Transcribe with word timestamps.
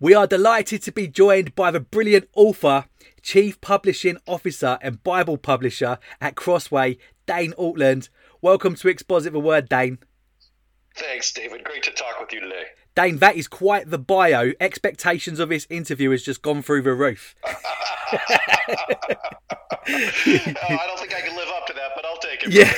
We 0.00 0.14
are 0.14 0.28
delighted 0.28 0.82
to 0.82 0.92
be 0.92 1.08
joined 1.08 1.56
by 1.56 1.72
the 1.72 1.80
brilliant 1.80 2.28
author, 2.36 2.84
Chief 3.20 3.60
Publishing 3.60 4.16
Officer, 4.28 4.78
and 4.80 5.02
Bible 5.02 5.36
Publisher 5.36 5.98
at 6.20 6.36
Crossway, 6.36 6.98
Dane 7.26 7.52
Ortlund. 7.58 8.08
Welcome 8.40 8.76
to 8.76 8.86
Exposit 8.86 9.32
the 9.32 9.40
Word, 9.40 9.68
Dane. 9.68 9.98
Thanks, 10.94 11.32
David. 11.32 11.64
Great 11.64 11.82
to 11.82 11.90
talk 11.90 12.20
with 12.20 12.32
you 12.32 12.38
today. 12.38 12.66
Dane, 12.94 13.18
that 13.18 13.34
is 13.34 13.48
quite 13.48 13.90
the 13.90 13.98
bio. 13.98 14.52
Expectations 14.60 15.40
of 15.40 15.48
this 15.48 15.66
interview 15.68 16.10
has 16.10 16.22
just 16.22 16.42
gone 16.42 16.62
through 16.62 16.82
the 16.82 16.94
roof. 16.94 17.34
oh, 18.12 18.18
I 19.88 20.84
don't 20.86 21.00
think 21.00 21.14
I 21.14 21.20
can 21.22 21.36
live 21.36 21.48
up 21.48 21.66
to 21.66 21.72
that, 21.72 21.90
but 21.96 22.04
I'll 22.04 22.18
take 22.18 22.44
it. 22.44 22.52
Yeah, 22.52 22.72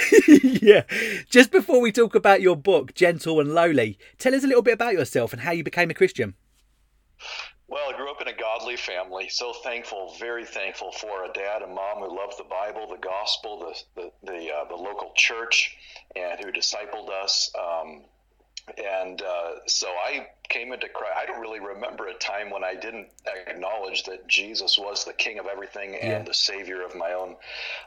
yeah. 0.89 1.23
Just 1.29 1.51
before 1.51 1.83
we 1.83 1.93
talk 1.93 2.15
about 2.15 2.41
your 2.41 2.57
book, 2.57 2.95
Gentle 2.95 3.41
and 3.41 3.53
Lowly, 3.53 3.99
tell 4.19 4.35
us 4.35 4.43
a 4.43 4.47
little 4.47 4.63
bit 4.63 4.75
about 4.75 4.95
yourself 4.95 5.35
and 5.35 5.43
how 5.43 5.53
you 5.53 5.63
became 5.63 5.91
a 5.91 5.95
Christian. 5.95 6.35
Well, 7.71 7.89
I 7.89 7.97
grew 7.97 8.11
up 8.11 8.21
in 8.21 8.27
a 8.27 8.33
godly 8.33 8.77
family. 8.77 9.29
So 9.29 9.53
thankful, 9.53 10.17
very 10.19 10.45
thankful 10.45 10.91
for 10.91 11.25
a 11.25 11.33
dad 11.33 11.63
and 11.63 11.73
mom 11.73 11.99
who 11.99 12.17
loved 12.17 12.37
the 12.37 12.45
Bible, 12.45 12.89
the 12.89 12.99
gospel, 12.99 13.61
the 13.61 14.03
the 14.03 14.13
the, 14.25 14.53
uh, 14.53 14.65
the 14.65 14.75
local 14.75 15.13
church, 15.15 15.77
and 16.17 16.45
who 16.45 16.51
discipled 16.51 17.11
us. 17.11 17.51
Um, 17.57 18.03
and 18.77 19.23
uh, 19.23 19.53
so 19.67 19.89
I 19.89 20.27
came 20.49 20.73
into 20.73 20.89
Christ. 20.89 21.15
I 21.17 21.27
don't 21.27 21.41
really 21.41 21.61
remember 21.61 22.09
a 22.09 22.15
time 22.15 22.51
when 22.51 22.65
I 22.65 22.75
didn't 22.75 23.09
acknowledge 23.47 24.03
that 24.05 24.27
Jesus 24.27 24.77
was 24.77 25.05
the 25.05 25.13
King 25.13 25.39
of 25.39 25.47
everything 25.47 25.95
and 25.95 26.27
the 26.27 26.35
Savior 26.35 26.83
of 26.83 26.95
my 26.97 27.13
own 27.13 27.37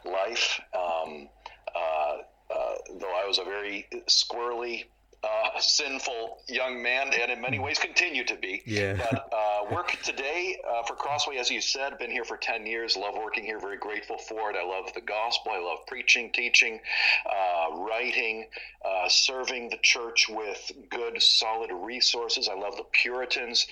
life. 0.04 0.60
Um, 0.74 1.28
uh, 1.74 2.16
uh 2.50 2.74
though 3.00 3.14
I 3.14 3.26
was 3.26 3.38
a 3.38 3.44
very 3.44 3.86
squirrely 4.08 4.84
uh, 5.24 5.60
sinful 5.60 6.38
young 6.48 6.82
man, 6.82 7.10
and 7.20 7.30
in 7.30 7.40
many 7.40 7.58
ways 7.58 7.78
continue 7.78 8.24
to 8.24 8.36
be. 8.36 8.62
Yeah. 8.66 8.94
But 8.96 9.28
uh, 9.32 9.74
work 9.74 9.96
today 10.02 10.60
uh, 10.68 10.82
for 10.82 10.94
Crossway, 10.94 11.36
as 11.36 11.50
you 11.50 11.60
said, 11.60 11.98
been 11.98 12.10
here 12.10 12.24
for 12.24 12.36
ten 12.36 12.66
years. 12.66 12.96
Love 12.96 13.14
working 13.16 13.44
here. 13.44 13.58
Very 13.58 13.78
grateful 13.78 14.18
for 14.18 14.50
it. 14.50 14.56
I 14.56 14.64
love 14.64 14.92
the 14.94 15.00
gospel. 15.00 15.52
I 15.52 15.58
love 15.58 15.86
preaching, 15.86 16.30
teaching, 16.32 16.80
uh, 17.26 17.76
writing, 17.78 18.46
uh, 18.84 19.08
serving 19.08 19.70
the 19.70 19.78
church 19.78 20.28
with 20.28 20.72
good, 20.90 21.20
solid 21.22 21.70
resources. 21.72 22.48
I 22.48 22.54
love 22.54 22.76
the 22.76 22.84
Puritans. 22.92 23.66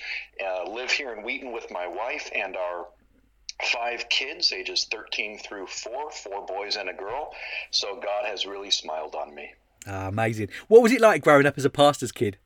Uh, 0.45 0.71
live 0.71 0.91
here 0.91 1.13
in 1.13 1.25
Wheaton 1.25 1.53
with 1.53 1.71
my 1.71 1.87
wife 1.87 2.31
and 2.35 2.57
our 2.57 2.87
five 3.63 4.09
kids, 4.09 4.53
ages 4.53 4.87
13 4.91 5.39
through 5.39 5.67
4, 5.67 6.11
four 6.11 6.47
boys 6.47 6.77
and 6.77 6.89
a 6.89 6.95
girl. 6.95 7.33
So 7.71 7.97
God 7.97 8.25
has 8.27 8.47
really 8.47 8.71
smiled 8.71 9.15
on 9.15 9.35
me. 9.35 9.53
Ah, 9.87 10.09
amazing. 10.09 10.49
What 10.69 10.83
was 10.83 10.93
it 10.93 11.01
like 11.01 11.23
growing 11.23 11.47
up 11.47 11.59
as 11.59 11.65
a 11.65 11.71
pastor's 11.71 12.13
kid? 12.13 12.39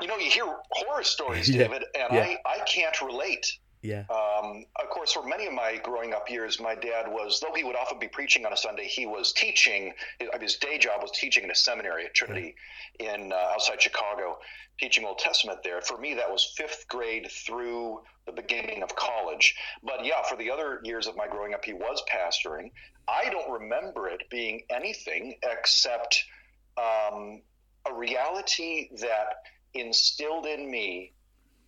You 0.00 0.06
know, 0.06 0.16
you 0.16 0.30
hear 0.30 0.44
horror 0.70 1.02
stories, 1.02 1.48
David, 1.52 1.84
and 1.94 2.12
yeah. 2.12 2.36
I, 2.46 2.60
I 2.60 2.64
can't 2.66 3.00
relate. 3.02 3.58
Yeah. 3.82 4.04
Um, 4.10 4.64
of 4.82 4.90
course, 4.90 5.12
for 5.12 5.24
many 5.24 5.46
of 5.46 5.52
my 5.52 5.80
growing 5.82 6.12
up 6.12 6.28
years, 6.28 6.60
my 6.60 6.74
dad 6.74 7.06
was, 7.08 7.40
though 7.40 7.54
he 7.54 7.62
would 7.62 7.76
often 7.76 7.98
be 7.98 8.08
preaching 8.08 8.44
on 8.44 8.52
a 8.52 8.56
Sunday, 8.56 8.86
he 8.86 9.06
was 9.06 9.32
teaching. 9.32 9.92
His 10.40 10.56
day 10.56 10.78
job 10.78 11.00
was 11.00 11.12
teaching 11.12 11.44
in 11.44 11.50
a 11.50 11.54
seminary 11.54 12.04
at 12.04 12.14
Trinity 12.14 12.54
yeah. 12.98 13.14
in 13.14 13.32
uh, 13.32 13.36
outside 13.36 13.80
Chicago, 13.80 14.38
teaching 14.80 15.04
Old 15.04 15.18
Testament 15.18 15.60
there. 15.62 15.80
For 15.80 15.96
me, 15.96 16.14
that 16.14 16.30
was 16.30 16.52
fifth 16.56 16.86
grade 16.88 17.30
through 17.30 18.00
the 18.26 18.32
beginning 18.32 18.82
of 18.82 18.94
college. 18.96 19.54
But 19.82 20.04
yeah, 20.04 20.22
for 20.28 20.36
the 20.36 20.50
other 20.50 20.80
years 20.82 21.06
of 21.06 21.16
my 21.16 21.28
growing 21.28 21.54
up, 21.54 21.64
he 21.64 21.72
was 21.72 22.02
pastoring. 22.12 22.70
I 23.08 23.30
don't 23.30 23.50
remember 23.50 24.08
it 24.08 24.22
being 24.30 24.62
anything 24.70 25.36
except 25.42 26.24
um, 26.76 27.42
a 27.88 27.94
reality 27.94 28.88
that 29.00 29.42
instilled 29.74 30.46
in 30.46 30.70
me 30.70 31.12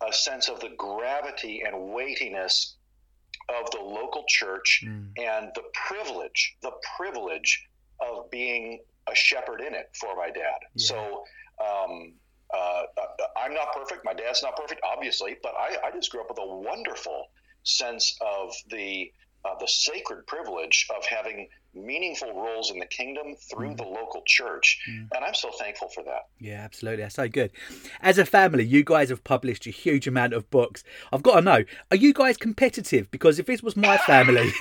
a 0.07 0.13
sense 0.13 0.49
of 0.49 0.59
the 0.59 0.69
gravity 0.77 1.63
and 1.65 1.93
weightiness 1.93 2.75
of 3.49 3.69
the 3.71 3.79
local 3.79 4.23
church 4.27 4.83
mm. 4.85 5.07
and 5.17 5.51
the 5.55 5.63
privilege, 5.73 6.55
the 6.61 6.71
privilege 6.97 7.67
of 7.99 8.29
being 8.31 8.79
a 9.11 9.15
shepherd 9.15 9.61
in 9.61 9.73
it 9.73 9.89
for 9.99 10.15
my 10.15 10.27
dad. 10.27 10.59
Yeah. 10.75 10.87
So, 10.87 11.23
um, 11.59 12.13
uh, 12.53 12.83
I'm 13.37 13.53
not 13.53 13.73
perfect. 13.73 14.03
My 14.03 14.13
dad's 14.13 14.43
not 14.43 14.57
perfect, 14.57 14.81
obviously, 14.83 15.37
but 15.41 15.53
I, 15.57 15.77
I 15.85 15.91
just 15.91 16.11
grew 16.11 16.21
up 16.21 16.29
with 16.29 16.39
a 16.39 16.45
wonderful 16.45 17.27
sense 17.63 18.17
of 18.21 18.53
the 18.69 19.11
uh, 19.45 19.55
the 19.59 19.67
sacred 19.67 20.25
privilege 20.27 20.87
of 20.95 21.05
having 21.05 21.47
meaningful 21.73 22.33
roles 22.33 22.69
in 22.69 22.79
the 22.79 22.85
kingdom 22.85 23.33
through 23.49 23.69
mm. 23.69 23.77
the 23.77 23.83
local 23.83 24.21
church. 24.25 24.79
Mm. 24.89 25.07
And 25.15 25.25
I'm 25.25 25.33
so 25.33 25.51
thankful 25.57 25.87
for 25.89 26.03
that. 26.03 26.27
Yeah, 26.39 26.61
absolutely. 26.61 27.03
That's 27.03 27.15
so 27.15 27.29
good. 27.29 27.51
As 28.01 28.17
a 28.17 28.25
family, 28.25 28.65
you 28.65 28.83
guys 28.83 29.09
have 29.09 29.23
published 29.23 29.65
a 29.67 29.69
huge 29.69 30.07
amount 30.07 30.33
of 30.33 30.49
books. 30.49 30.83
I've 31.13 31.23
got 31.23 31.35
to 31.35 31.41
know, 31.41 31.63
are 31.89 31.97
you 31.97 32.13
guys 32.13 32.37
competitive? 32.37 33.09
Because 33.09 33.39
if 33.39 33.45
this 33.45 33.63
was 33.63 33.77
my 33.77 33.97
family, 33.99 34.51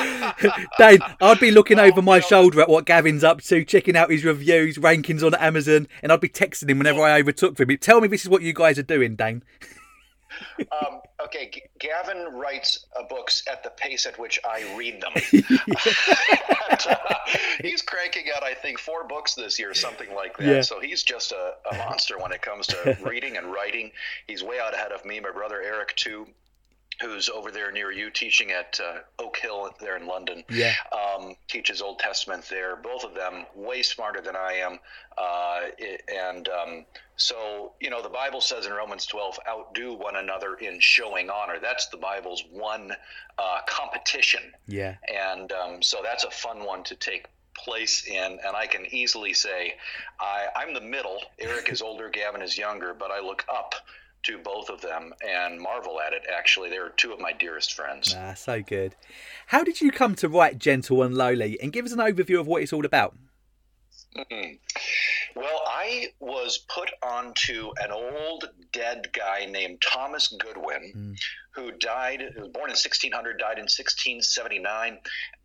Dave, 0.78 1.00
I'd 1.20 1.40
be 1.40 1.50
looking 1.50 1.78
over 1.78 2.00
my 2.00 2.20
shoulder 2.20 2.60
at 2.62 2.68
what 2.68 2.86
Gavin's 2.86 3.24
up 3.24 3.42
to, 3.42 3.64
checking 3.64 3.96
out 3.96 4.10
his 4.10 4.24
reviews, 4.24 4.78
rankings 4.78 5.22
on 5.22 5.34
Amazon, 5.34 5.88
and 6.02 6.10
I'd 6.10 6.20
be 6.20 6.28
texting 6.28 6.70
him 6.70 6.78
whenever 6.78 7.02
I 7.02 7.20
overtook 7.20 7.58
him. 7.58 7.76
Tell 7.78 8.00
me 8.00 8.08
this 8.08 8.22
is 8.22 8.28
what 8.28 8.42
you 8.42 8.54
guys 8.54 8.78
are 8.78 8.82
doing, 8.82 9.14
Dane. 9.14 9.42
Um, 10.60 11.00
okay, 11.24 11.50
G- 11.52 11.62
Gavin 11.78 12.32
writes 12.32 12.86
uh, 12.98 13.02
books 13.08 13.42
at 13.50 13.62
the 13.62 13.70
pace 13.70 14.06
at 14.06 14.18
which 14.18 14.38
I 14.44 14.74
read 14.76 15.00
them. 15.00 15.12
and, 16.70 16.86
uh, 16.88 16.96
he's 17.60 17.82
cranking 17.82 18.26
out, 18.34 18.42
I 18.42 18.54
think, 18.54 18.78
four 18.78 19.04
books 19.06 19.34
this 19.34 19.58
year, 19.58 19.74
something 19.74 20.14
like 20.14 20.36
that. 20.38 20.46
Yeah. 20.46 20.60
So 20.62 20.80
he's 20.80 21.02
just 21.02 21.32
a, 21.32 21.54
a 21.72 21.76
monster 21.78 22.18
when 22.18 22.32
it 22.32 22.42
comes 22.42 22.66
to 22.68 22.96
reading 23.04 23.36
and 23.36 23.52
writing. 23.52 23.90
He's 24.26 24.42
way 24.42 24.58
out 24.60 24.74
ahead 24.74 24.92
of 24.92 25.04
me. 25.04 25.20
My 25.20 25.30
brother 25.30 25.60
Eric, 25.62 25.94
too 25.96 26.26
who's 27.00 27.28
over 27.28 27.50
there 27.50 27.72
near 27.72 27.90
you 27.90 28.10
teaching 28.10 28.50
at 28.52 28.78
uh, 28.82 28.98
Oak 29.18 29.36
Hill 29.36 29.70
there 29.80 29.96
in 29.96 30.06
London. 30.06 30.44
Yeah. 30.48 30.74
Um, 30.92 31.34
teaches 31.48 31.82
Old 31.82 31.98
Testament 31.98 32.46
there. 32.48 32.76
Both 32.76 33.04
of 33.04 33.14
them 33.14 33.46
way 33.54 33.82
smarter 33.82 34.20
than 34.20 34.36
I 34.36 34.52
am. 34.54 34.78
Uh, 35.16 35.60
it, 35.78 36.02
and 36.12 36.48
um, 36.48 36.84
so, 37.16 37.72
you 37.80 37.90
know, 37.90 38.02
the 38.02 38.08
Bible 38.08 38.40
says 38.40 38.66
in 38.66 38.72
Romans 38.72 39.06
12, 39.06 39.38
outdo 39.48 39.94
one 39.94 40.16
another 40.16 40.54
in 40.54 40.80
showing 40.80 41.30
honor. 41.30 41.58
That's 41.60 41.86
the 41.86 41.96
Bible's 41.96 42.44
one 42.50 42.92
uh, 43.38 43.60
competition. 43.66 44.42
Yeah. 44.66 44.96
And 45.12 45.52
um, 45.52 45.82
so 45.82 45.98
that's 46.02 46.24
a 46.24 46.30
fun 46.30 46.64
one 46.64 46.84
to 46.84 46.94
take 46.94 47.26
place 47.54 48.06
in, 48.06 48.38
and 48.44 48.56
I 48.56 48.66
can 48.66 48.84
easily 48.90 49.32
say 49.32 49.74
I, 50.20 50.46
I'm 50.56 50.74
the 50.74 50.80
middle. 50.80 51.20
Eric 51.38 51.70
is 51.70 51.82
older, 51.82 52.08
Gavin 52.08 52.42
is 52.42 52.58
younger, 52.58 52.94
but 52.94 53.10
I 53.10 53.20
look 53.20 53.44
up 53.48 53.74
to 54.24 54.38
both 54.38 54.68
of 54.68 54.80
them 54.80 55.12
and 55.26 55.60
marvel 55.60 56.00
at 56.00 56.12
it. 56.12 56.22
Actually, 56.34 56.70
they're 56.70 56.90
two 56.90 57.12
of 57.12 57.20
my 57.20 57.32
dearest 57.32 57.74
friends. 57.74 58.14
Ah, 58.18 58.34
so 58.34 58.62
good. 58.62 58.94
How 59.46 59.62
did 59.62 59.80
you 59.80 59.90
come 59.90 60.14
to 60.16 60.28
write 60.28 60.58
Gentle 60.58 61.02
and 61.02 61.14
Lowly? 61.14 61.58
And 61.62 61.72
give 61.72 61.84
us 61.84 61.92
an 61.92 61.98
overview 61.98 62.40
of 62.40 62.46
what 62.46 62.62
it's 62.62 62.72
all 62.72 62.84
about. 62.84 63.14
Mm-hmm. 64.16 64.54
Well, 65.36 65.60
I 65.66 66.08
was 66.20 66.58
put 66.58 66.90
onto 67.02 67.72
an 67.82 67.90
old 67.90 68.50
dead 68.72 69.08
guy 69.12 69.46
named 69.46 69.82
Thomas 69.82 70.28
Goodwin, 70.28 70.92
mm. 70.96 71.20
Who 71.54 71.70
died, 71.72 72.20
who 72.34 72.42
was 72.42 72.50
born 72.50 72.70
in 72.70 72.76
1600, 72.76 73.38
died 73.38 73.58
in 73.58 73.64
1679, 73.64 74.98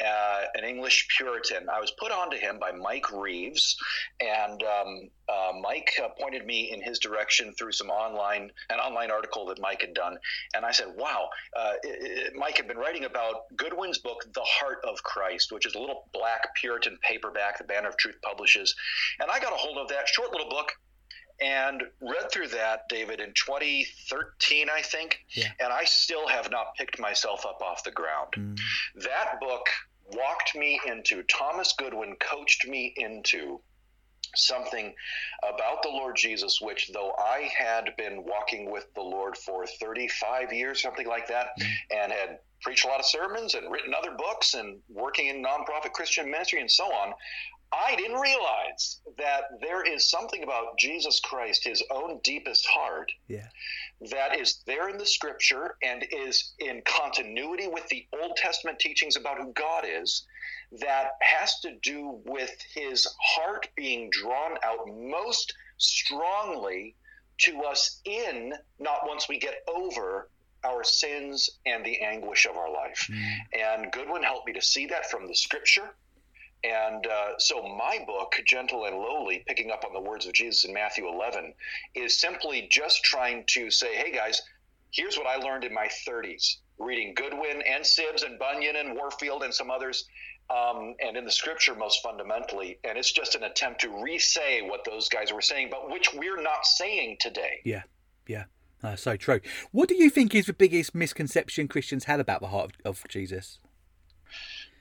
uh, 0.06 0.42
an 0.56 0.64
English 0.64 1.08
Puritan. 1.16 1.70
I 1.70 1.80
was 1.80 1.92
put 1.92 2.12
onto 2.12 2.38
him 2.38 2.58
by 2.60 2.72
Mike 2.72 3.12
Reeves, 3.12 3.78
and 4.20 4.64
um, 4.64 5.10
uh, 5.30 5.52
Mike 5.62 5.92
uh, 6.04 6.10
pointed 6.20 6.46
me 6.46 6.72
in 6.72 6.82
his 6.82 6.98
direction 7.00 7.54
through 7.54 7.74
some 7.74 7.90
online, 7.90 8.52
an 8.70 8.80
online 8.80 9.12
article 9.12 9.46
that 9.48 9.60
Mike 9.62 9.82
had 9.82 9.94
done. 9.94 10.18
And 10.56 10.66
I 10.66 10.72
said, 10.72 10.88
wow, 10.96 11.30
uh, 11.56 11.74
it, 11.84 12.28
it, 12.28 12.34
Mike 12.36 12.58
had 12.58 12.68
been 12.68 12.78
writing 12.78 13.06
about 13.06 13.56
Goodwin's 13.56 14.00
book, 14.00 14.26
The 14.34 14.44
Heart 14.44 14.80
of 14.88 15.02
Christ, 15.04 15.52
which 15.52 15.66
is 15.66 15.76
a 15.76 15.80
little 15.80 16.10
black 16.14 16.56
Puritan 16.56 16.98
paperback 17.08 17.60
the 17.60 17.64
Banner 17.66 17.90
of 17.90 17.98
Truth 17.98 18.16
publishes. 18.24 18.74
And 19.20 19.30
I 19.30 19.40
got 19.40 19.54
a 19.54 19.58
hold 19.58 19.78
of 19.78 19.90
that 19.90 20.08
short 20.08 20.32
little 20.32 20.50
book 20.50 20.72
and 21.42 21.84
read 22.02 22.32
through 22.32 22.50
that, 22.50 22.90
David, 22.90 23.20
in 23.20 23.34
2013, 23.34 24.68
I 24.70 24.82
think. 24.82 25.20
Yeah. 25.30 25.48
And 25.60 25.72
I 25.72 25.86
still 25.86 26.28
have 26.28 26.52
not 26.52 26.76
picked 26.78 27.00
myself 27.00 27.46
up 27.46 27.62
off 27.62 27.84
the 27.84 27.92
ground. 27.92 28.34
Mm. 28.36 28.60
That 29.04 29.40
book 29.40 29.68
walked 30.14 30.56
me 30.56 30.80
into, 30.86 31.24
Thomas 31.24 31.74
Goodwin 31.78 32.16
coached 32.20 32.68
me 32.68 32.94
into 32.98 33.62
something 34.36 34.94
about 35.48 35.82
the 35.82 35.90
Lord 35.90 36.16
Jesus, 36.16 36.60
which 36.62 36.92
though 36.94 37.14
I 37.18 37.50
had 37.58 37.96
been 37.98 38.24
walking 38.26 38.70
with 38.70 38.94
the 38.94 39.02
Lord 39.02 39.38
for 39.38 39.66
35 39.66 40.54
years, 40.54 40.82
something 40.82 41.08
like 41.08 41.28
that, 41.28 41.48
mm. 41.60 41.68
and 41.92 42.12
had 42.12 42.40
preached 42.62 42.86
a 42.86 42.88
lot 42.88 43.00
of 43.00 43.06
sermons 43.06 43.56
and 43.56 43.72
written 43.72 43.94
other 43.94 44.12
books 44.18 44.54
and 44.54 44.80
working 44.90 45.28
in 45.28 45.44
nonprofit 45.44 45.94
Christian 45.94 46.30
ministry 46.30 46.60
and 46.60 46.70
so 46.70 46.86
on, 46.86 47.14
I 47.72 47.96
didn't 47.96 48.20
realize 48.20 49.00
that 49.18 49.44
there 49.62 49.84
is 49.84 50.10
something 50.10 50.44
about 50.44 50.78
Jesus 50.80 51.20
Christ, 51.20 51.64
his 51.64 51.84
own 51.92 52.20
deepest 52.24 52.66
heart, 52.66 53.12
yeah. 53.28 53.48
that 54.10 54.40
is 54.40 54.64
there 54.66 54.90
in 54.90 54.98
the 54.98 55.06
scripture 55.06 55.76
and 55.84 56.06
is 56.12 56.54
in 56.60 56.82
continuity 56.84 57.68
with 57.68 57.88
the 57.90 58.08
Old 58.20 58.36
Testament 58.38 58.80
teachings 58.80 59.16
about 59.16 59.38
who 59.38 59.54
God 59.54 59.86
is, 59.88 60.26
that 60.80 61.12
has 61.22 61.60
to 61.60 61.76
do 61.84 62.22
with 62.26 62.52
his 62.74 63.08
heart 63.22 63.68
being 63.76 64.10
drawn 64.10 64.58
out 64.64 64.88
most 64.88 65.54
strongly 65.78 66.96
to 67.40 67.62
us 67.64 68.02
in, 68.06 68.54
not 68.80 69.08
once 69.08 69.30
we 69.30 69.38
get 69.40 69.64
over 69.68 70.30
our 70.64 70.84
sins 70.84 71.50
and 71.66 71.86
the 71.86 72.00
anguish 72.00 72.46
of 72.46 72.58
our 72.58 72.72
life. 72.72 73.08
Mm. 73.10 73.38
And 73.54 73.92
Goodwin 73.92 74.24
helped 74.24 74.48
me 74.48 74.54
to 74.54 74.62
see 74.62 74.88
that 74.88 75.10
from 75.10 75.28
the 75.28 75.36
scripture. 75.36 75.96
And 76.64 77.08
uh, 77.08 77.38
so, 77.38 77.62
my 77.62 78.04
book, 78.06 78.36
Gentle 78.46 78.86
and 78.86 78.98
Lowly, 78.98 79.44
picking 79.48 79.72
up 79.72 79.86
on 79.86 79.94
the 79.94 80.02
words 80.02 80.26
of 80.26 80.34
Jesus 80.34 80.66
in 80.66 80.74
Matthew 80.74 81.08
11, 81.08 81.54
is 81.96 82.20
simply 82.20 82.68
just 82.70 83.04
trying 83.04 83.46
to 83.48 83.72
say, 83.72 83.96
hey 83.96 84.12
guys, 84.12 84.42
here's 84.92 85.18
what 85.18 85.28
I 85.28 85.38
learned 85.38 85.64
in 85.64 85.74
my 85.74 85.88
30s, 86.08 86.58
reading 86.78 87.14
Goodwin 87.16 87.62
and 87.62 87.84
Sibbes 87.84 88.26
and 88.26 88.38
Bunyan 88.38 88.76
and 88.76 88.96
Warfield 88.96 89.44
and 89.44 89.54
some 89.54 89.72
others, 89.72 90.06
um, 90.50 90.96
and 91.00 91.16
in 91.16 91.24
the 91.24 91.32
scripture 91.32 91.76
most 91.76 92.04
fundamentally. 92.04 92.78
And 92.84 92.98
it's 92.98 93.12
just 93.12 93.36
an 93.36 93.44
attempt 93.44 93.82
to 93.82 94.04
re 94.04 94.20
say 94.20 94.62
what 94.62 94.84
those 94.84 95.08
guys 95.08 95.32
were 95.32 95.42
saying, 95.42 95.70
but 95.72 95.90
which 95.90 96.14
we're 96.14 96.42
not 96.42 96.66
saying 96.66 97.18
today. 97.22 97.62
Yeah, 97.64 97.84
yeah. 98.28 98.46
Uh, 98.84 98.96
so 98.96 99.16
true. 99.16 99.40
What 99.72 99.90
do 99.90 99.96
you 99.96 100.10
think 100.10 100.36
is 100.36 100.46
the 100.46 100.54
biggest 100.54 100.96
misconception 100.96 101.68
Christians 101.68 102.06
have 102.06 102.20
about 102.20 102.42
the 102.42 102.48
heart 102.48 102.72
of, 102.84 103.02
of 103.04 103.08
Jesus? 103.08 103.60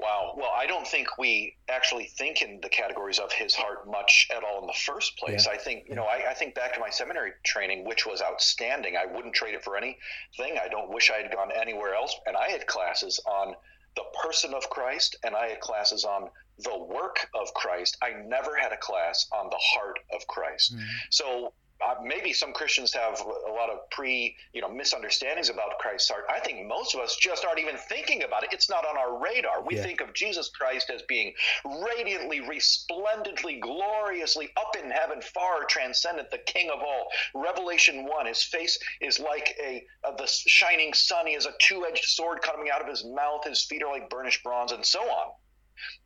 Wow. 0.00 0.34
Well, 0.36 0.50
I 0.56 0.66
don't 0.66 0.86
think 0.86 1.18
we 1.18 1.56
actually 1.68 2.04
think 2.04 2.40
in 2.40 2.60
the 2.60 2.68
categories 2.68 3.18
of 3.18 3.32
his 3.32 3.54
heart 3.54 3.90
much 3.90 4.28
at 4.34 4.44
all 4.44 4.60
in 4.60 4.66
the 4.66 4.78
first 4.86 5.18
place. 5.18 5.46
Yeah. 5.46 5.54
I 5.54 5.56
think, 5.56 5.88
you 5.88 5.96
know, 5.96 6.04
I, 6.04 6.30
I, 6.30 6.34
think 6.34 6.54
back 6.54 6.74
to 6.74 6.80
my 6.80 6.90
seminary 6.90 7.32
training, 7.44 7.84
which 7.84 8.06
was 8.06 8.22
outstanding. 8.22 8.96
I 8.96 9.06
wouldn't 9.06 9.34
trade 9.34 9.54
it 9.54 9.64
for 9.64 9.76
anything. 9.76 10.58
I 10.62 10.68
don't 10.68 10.92
wish 10.92 11.10
I 11.10 11.20
had 11.20 11.32
gone 11.32 11.50
anywhere 11.50 11.94
else. 11.94 12.14
And 12.26 12.36
I 12.36 12.48
had 12.48 12.66
classes 12.68 13.20
on 13.26 13.54
the 13.96 14.04
person 14.22 14.54
of 14.54 14.70
Christ 14.70 15.16
and 15.24 15.34
I 15.34 15.48
had 15.48 15.60
classes 15.60 16.04
on 16.04 16.28
the 16.58 16.78
work 16.78 17.28
of 17.34 17.52
Christ. 17.54 17.96
I 18.00 18.12
never 18.24 18.56
had 18.56 18.72
a 18.72 18.76
class 18.76 19.26
on 19.32 19.50
the 19.50 19.58
heart 19.60 19.98
of 20.14 20.24
Christ. 20.28 20.76
Mm. 20.76 20.82
So 21.10 21.52
uh, 21.86 21.94
maybe 22.02 22.32
some 22.32 22.52
Christians 22.52 22.92
have 22.92 23.20
a 23.20 23.52
lot 23.52 23.70
of 23.70 23.88
pre, 23.90 24.36
you 24.52 24.60
know, 24.60 24.68
misunderstandings 24.68 25.48
about 25.48 25.78
Christ's 25.78 26.10
heart. 26.10 26.24
I 26.28 26.40
think 26.40 26.66
most 26.66 26.94
of 26.94 27.00
us 27.00 27.16
just 27.16 27.44
aren't 27.44 27.60
even 27.60 27.76
thinking 27.88 28.24
about 28.24 28.42
it. 28.42 28.50
It's 28.52 28.68
not 28.68 28.84
on 28.84 28.98
our 28.98 29.22
radar. 29.22 29.62
We 29.62 29.76
yeah. 29.76 29.84
think 29.84 30.00
of 30.00 30.12
Jesus 30.12 30.48
Christ 30.48 30.90
as 30.90 31.02
being 31.02 31.32
radiantly, 31.64 32.40
resplendently, 32.40 33.60
gloriously 33.60 34.50
up 34.56 34.76
in 34.82 34.90
heaven, 34.90 35.20
far 35.22 35.64
transcendent, 35.66 36.30
the 36.32 36.38
King 36.38 36.68
of 36.70 36.80
all. 36.80 37.08
Revelation 37.34 38.04
one, 38.04 38.26
his 38.26 38.42
face 38.42 38.78
is 39.00 39.20
like 39.20 39.56
a 39.64 39.84
uh, 40.04 40.16
the 40.16 40.26
shining 40.26 40.92
sun. 40.92 41.28
He 41.28 41.34
has 41.34 41.46
a 41.46 41.52
two-edged 41.60 42.04
sword 42.04 42.42
coming 42.42 42.70
out 42.70 42.82
of 42.82 42.88
his 42.88 43.04
mouth. 43.04 43.44
His 43.44 43.64
feet 43.64 43.84
are 43.84 43.92
like 43.92 44.10
burnished 44.10 44.42
bronze, 44.42 44.72
and 44.72 44.84
so 44.84 45.00
on. 45.00 45.32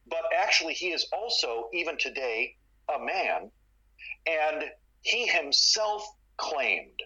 But 0.06 0.24
actually, 0.38 0.74
he 0.74 0.88
is 0.88 1.06
also 1.14 1.70
even 1.72 1.96
today 1.96 2.56
a 2.94 2.98
man, 3.02 3.50
and 4.26 4.64
he 5.02 5.26
himself 5.26 6.06
claimed 6.36 7.02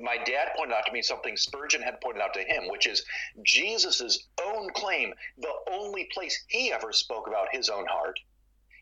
my 0.00 0.16
dad 0.18 0.50
pointed 0.56 0.74
out 0.74 0.86
to 0.86 0.92
me 0.92 1.02
something 1.02 1.36
Spurgeon 1.36 1.82
had 1.82 2.00
pointed 2.00 2.22
out 2.22 2.34
to 2.34 2.40
him, 2.40 2.68
which 2.68 2.86
is 2.86 3.04
Jesus' 3.42 4.26
own 4.44 4.70
claim, 4.70 5.14
the 5.38 5.52
only 5.70 6.08
place 6.12 6.44
he 6.48 6.72
ever 6.72 6.92
spoke 6.92 7.26
about 7.26 7.48
his 7.52 7.68
own 7.68 7.86
heart 7.86 8.18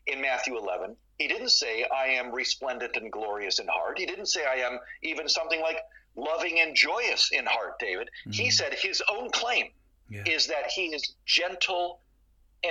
in 0.07 0.21
Matthew 0.21 0.57
11. 0.57 0.95
He 1.17 1.27
didn't 1.27 1.49
say, 1.49 1.85
I 1.85 2.07
am 2.07 2.33
resplendent 2.33 2.97
and 2.97 3.11
glorious 3.11 3.59
in 3.59 3.67
heart. 3.67 3.97
He 3.97 4.05
didn't 4.05 4.27
say, 4.27 4.45
I 4.45 4.55
am 4.55 4.79
even 5.01 5.29
something 5.29 5.61
like 5.61 5.79
loving 6.15 6.59
and 6.59 6.75
joyous 6.75 7.31
in 7.31 7.45
heart, 7.45 7.79
David. 7.79 8.09
Mm-hmm. 8.21 8.31
He 8.31 8.51
said 8.51 8.73
his 8.73 9.01
own 9.09 9.29
claim 9.31 9.67
yeah. 10.09 10.23
is 10.25 10.47
that 10.47 10.67
he 10.67 10.87
is 10.87 11.15
gentle 11.25 12.01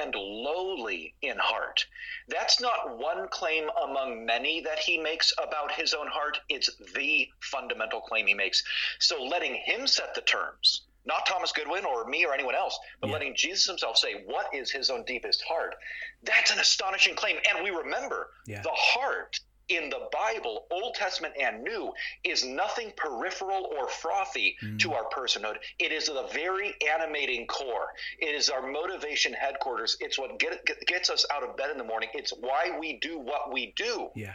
and 0.01 0.15
lowly 0.15 1.15
in 1.23 1.37
heart. 1.39 1.87
That's 2.29 2.61
not 2.61 2.99
one 2.99 3.29
claim 3.29 3.69
among 3.83 4.25
many 4.25 4.61
that 4.63 4.79
he 4.79 4.99
makes 4.99 5.33
about 5.43 5.73
his 5.73 5.95
own 5.95 6.07
heart. 6.07 6.39
It's 6.49 6.71
the 6.95 7.29
fundamental 7.41 8.01
claim 8.01 8.27
he 8.27 8.35
makes. 8.35 8.63
So 8.99 9.23
letting 9.23 9.55
him 9.55 9.87
set 9.87 10.15
the 10.15 10.23
terms, 10.23 10.83
not 11.05 11.27
Thomas 11.27 11.53
Goodwin 11.53 11.85
or 11.85 12.07
me 12.07 12.25
or 12.25 12.33
anyone 12.33 12.55
else, 12.55 12.79
but 13.01 13.09
yeah. 13.09 13.13
letting 13.13 13.35
Jesus 13.37 13.67
himself 13.67 13.97
say, 13.99 14.23
What 14.27 14.47
is 14.55 14.71
his 14.71 14.91
own 14.91 15.05
deepest 15.05 15.43
heart? 15.43 15.75
That's 16.23 16.51
an 16.51 16.59
astonishing 16.59 17.15
claim. 17.15 17.37
And 17.49 17.63
we 17.63 17.71
remember 17.71 18.31
yeah. 18.47 18.63
the 18.63 18.73
heart 18.73 19.39
in 19.69 19.91
the 19.91 20.09
Bible, 20.13 20.67
Old 20.71 20.95
Testament 20.95 21.35
and 21.41 21.63
New, 21.63 21.93
is 22.23 22.45
nothing 22.45 22.93
peripheral 22.97 23.71
or 23.79 23.89
frothy 23.89 24.57
mm. 24.63 24.79
to 24.81 24.93
our 24.93 25.09
personhood. 25.11 25.57
It 25.79 25.93
is 25.93 26.07
the 26.07 26.29
very 26.33 26.75
animating 26.93 27.47
core. 27.47 27.89
It 28.19 28.35
is 28.35 28.49
our 28.51 28.71
motivation 28.71 29.33
headquarters. 29.33 29.97
It's 30.01 30.19
what 30.19 30.39
get, 30.39 30.65
gets 30.87 31.11
us 31.11 31.25
out 31.33 31.43
of 31.43 31.57
bed 31.57 31.71
in 31.71 31.79
the 31.79 31.85
morning. 31.85 32.09
It's 32.15 32.33
why 32.33 32.77
we 32.79 32.99
do 33.01 33.19
what 33.19 33.53
we 33.53 33.73
do. 33.77 34.09
Yeah. 34.15 34.35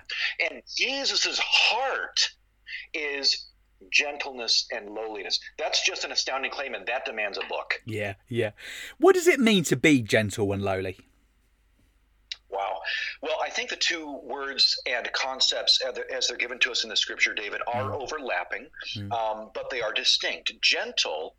And 0.49 0.61
Jesus's 0.75 1.39
heart 1.39 2.29
is 2.93 3.47
gentleness 3.91 4.67
and 4.71 4.89
lowliness. 4.89 5.39
That's 5.57 5.85
just 5.85 6.03
an 6.03 6.11
astounding 6.11 6.51
claim, 6.51 6.73
and 6.73 6.85
that 6.87 7.05
demands 7.05 7.37
a 7.37 7.47
book. 7.47 7.75
Yeah, 7.85 8.15
yeah. 8.27 8.51
What 8.97 9.15
does 9.15 9.27
it 9.27 9.39
mean 9.39 9.63
to 9.65 9.77
be 9.77 10.01
gentle 10.01 10.51
and 10.51 10.61
lowly? 10.61 10.97
I 13.49 13.51
think 13.51 13.71
the 13.71 13.77
two 13.77 14.19
words 14.23 14.79
and 14.85 15.11
concepts 15.11 15.81
as 16.15 16.27
they're 16.27 16.37
given 16.37 16.59
to 16.59 16.71
us 16.71 16.83
in 16.83 16.89
the 16.91 16.95
scripture, 16.95 17.33
David, 17.33 17.61
are 17.73 17.89
mm. 17.89 17.99
overlapping, 17.99 18.67
mm. 18.95 19.11
Um, 19.11 19.49
but 19.55 19.71
they 19.71 19.81
are 19.81 19.91
distinct. 19.91 20.53
Gentle. 20.61 21.35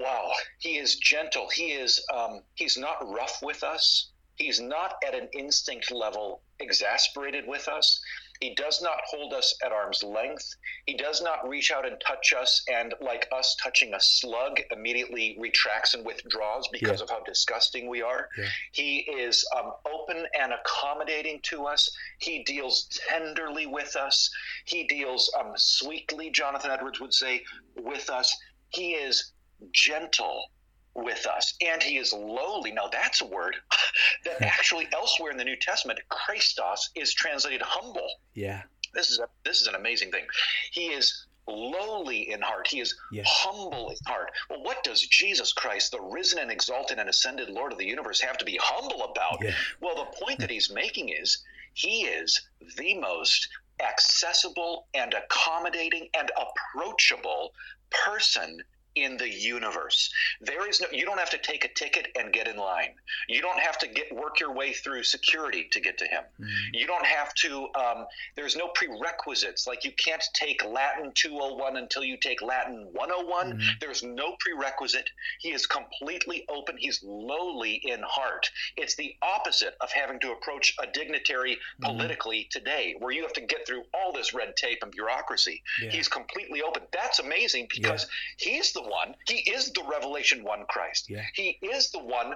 Wow, 0.00 0.32
he 0.58 0.78
is 0.78 0.96
gentle. 0.96 1.50
He 1.54 1.72
is. 1.72 2.02
Um, 2.14 2.40
he's 2.54 2.78
not 2.78 2.96
rough 3.06 3.40
with 3.42 3.62
us. 3.62 4.08
He's 4.36 4.58
not 4.58 4.94
at 5.06 5.14
an 5.14 5.28
instinct 5.34 5.92
level 5.92 6.40
exasperated 6.60 7.46
with 7.46 7.68
us. 7.68 8.00
He 8.42 8.56
does 8.56 8.82
not 8.82 8.98
hold 9.08 9.32
us 9.34 9.54
at 9.64 9.70
arm's 9.70 10.02
length. 10.02 10.56
He 10.86 10.94
does 10.94 11.22
not 11.22 11.48
reach 11.48 11.70
out 11.70 11.86
and 11.86 11.96
touch 12.04 12.32
us 12.32 12.60
and, 12.68 12.92
like 13.00 13.28
us 13.30 13.54
touching 13.62 13.94
a 13.94 14.00
slug, 14.00 14.60
immediately 14.72 15.36
retracts 15.38 15.94
and 15.94 16.04
withdraws 16.04 16.66
because 16.72 16.98
yeah. 16.98 17.04
of 17.04 17.10
how 17.10 17.20
disgusting 17.20 17.88
we 17.88 18.02
are. 18.02 18.28
Yeah. 18.36 18.48
He 18.72 18.96
is 18.98 19.46
um, 19.56 19.74
open 19.86 20.26
and 20.36 20.52
accommodating 20.52 21.38
to 21.44 21.66
us. 21.66 21.88
He 22.18 22.42
deals 22.42 22.88
tenderly 23.08 23.66
with 23.66 23.94
us. 23.94 24.28
He 24.64 24.88
deals 24.88 25.32
um, 25.38 25.52
sweetly, 25.54 26.30
Jonathan 26.32 26.72
Edwards 26.72 26.98
would 26.98 27.14
say, 27.14 27.44
with 27.76 28.10
us. 28.10 28.36
He 28.70 28.94
is 28.94 29.30
gentle 29.70 30.46
with 30.94 31.26
us 31.26 31.54
and 31.60 31.82
he 31.82 31.96
is 31.96 32.12
lowly. 32.12 32.72
Now 32.72 32.88
that's 32.90 33.20
a 33.20 33.26
word 33.26 33.56
that 34.24 34.42
actually 34.42 34.88
elsewhere 34.92 35.30
in 35.30 35.36
the 35.36 35.44
new 35.44 35.56
testament 35.56 36.00
christos 36.08 36.90
is 36.94 37.12
translated 37.14 37.62
humble. 37.62 38.08
Yeah. 38.34 38.62
This 38.94 39.10
is 39.10 39.18
a 39.18 39.26
this 39.44 39.60
is 39.60 39.66
an 39.66 39.74
amazing 39.74 40.10
thing. 40.10 40.24
He 40.70 40.86
is 40.86 41.26
lowly 41.48 42.30
in 42.30 42.40
heart. 42.40 42.68
He 42.68 42.80
is 42.80 42.94
yeah. 43.10 43.24
humble 43.26 43.90
in 43.90 43.96
heart. 44.06 44.30
Well 44.50 44.62
what 44.62 44.84
does 44.84 45.00
jesus 45.06 45.52
christ 45.52 45.92
the 45.92 46.00
risen 46.00 46.38
and 46.38 46.50
exalted 46.50 46.98
and 46.98 47.08
ascended 47.08 47.48
lord 47.48 47.72
of 47.72 47.78
the 47.78 47.86
universe 47.86 48.20
have 48.20 48.38
to 48.38 48.44
be 48.44 48.58
humble 48.60 49.04
about? 49.04 49.38
Yeah. 49.42 49.54
well 49.80 49.96
the 49.96 50.24
point 50.24 50.40
that 50.40 50.50
he's 50.50 50.70
making 50.70 51.08
is 51.08 51.42
he 51.74 52.02
is 52.02 52.40
the 52.76 52.94
most 52.98 53.48
accessible 53.80 54.86
and 54.94 55.14
accommodating 55.14 56.08
and 56.14 56.30
approachable 56.36 57.52
person 57.90 58.62
in 58.94 59.16
the 59.16 59.28
universe. 59.28 60.12
There 60.40 60.68
is 60.68 60.80
no 60.80 60.86
you 60.92 61.04
don't 61.04 61.18
have 61.18 61.30
to 61.30 61.38
take 61.38 61.64
a 61.64 61.68
ticket 61.68 62.08
and 62.18 62.32
get 62.32 62.48
in 62.48 62.56
line. 62.56 62.94
You 63.28 63.40
don't 63.40 63.58
have 63.58 63.78
to 63.78 63.86
get 63.88 64.14
work 64.14 64.40
your 64.40 64.52
way 64.52 64.72
through 64.72 65.02
security 65.04 65.68
to 65.72 65.80
get 65.80 65.98
to 65.98 66.04
him. 66.04 66.22
Mm-hmm. 66.40 66.74
You 66.74 66.86
don't 66.86 67.06
have 67.06 67.34
to 67.34 67.68
um, 67.74 68.06
there's 68.36 68.56
no 68.56 68.68
prerequisites 68.74 69.66
like 69.66 69.84
you 69.84 69.92
can't 69.92 70.22
take 70.34 70.64
Latin 70.64 71.12
201 71.14 71.76
until 71.76 72.04
you 72.04 72.16
take 72.16 72.42
Latin 72.42 72.88
101. 72.92 73.52
Mm-hmm. 73.52 73.60
There's 73.80 74.02
no 74.02 74.36
prerequisite. 74.40 75.08
He 75.40 75.52
is 75.52 75.66
completely 75.66 76.44
open. 76.48 76.76
He's 76.78 77.02
lowly 77.02 77.74
in 77.84 78.00
heart. 78.02 78.50
It's 78.76 78.94
the 78.96 79.14
opposite 79.22 79.74
of 79.80 79.90
having 79.90 80.20
to 80.20 80.32
approach 80.32 80.74
a 80.82 80.86
dignitary 80.86 81.54
mm-hmm. 81.54 81.84
politically 81.84 82.48
today 82.50 82.94
where 82.98 83.12
you 83.12 83.22
have 83.22 83.32
to 83.34 83.40
get 83.40 83.66
through 83.66 83.84
all 83.94 84.12
this 84.12 84.34
red 84.34 84.56
tape 84.56 84.78
and 84.82 84.92
bureaucracy. 84.92 85.62
Yeah. 85.82 85.90
He's 85.90 86.08
completely 86.08 86.62
open. 86.62 86.82
That's 86.92 87.18
amazing 87.18 87.68
because 87.70 88.06
yeah. 88.38 88.52
he's 88.52 88.72
the 88.72 88.81
the 88.82 88.88
one. 88.88 89.14
He 89.26 89.50
is 89.50 89.72
the 89.72 89.82
Revelation 89.90 90.44
1 90.44 90.64
Christ. 90.68 91.08
Yeah. 91.08 91.24
He 91.34 91.58
is 91.62 91.90
the 91.90 91.98
one 91.98 92.34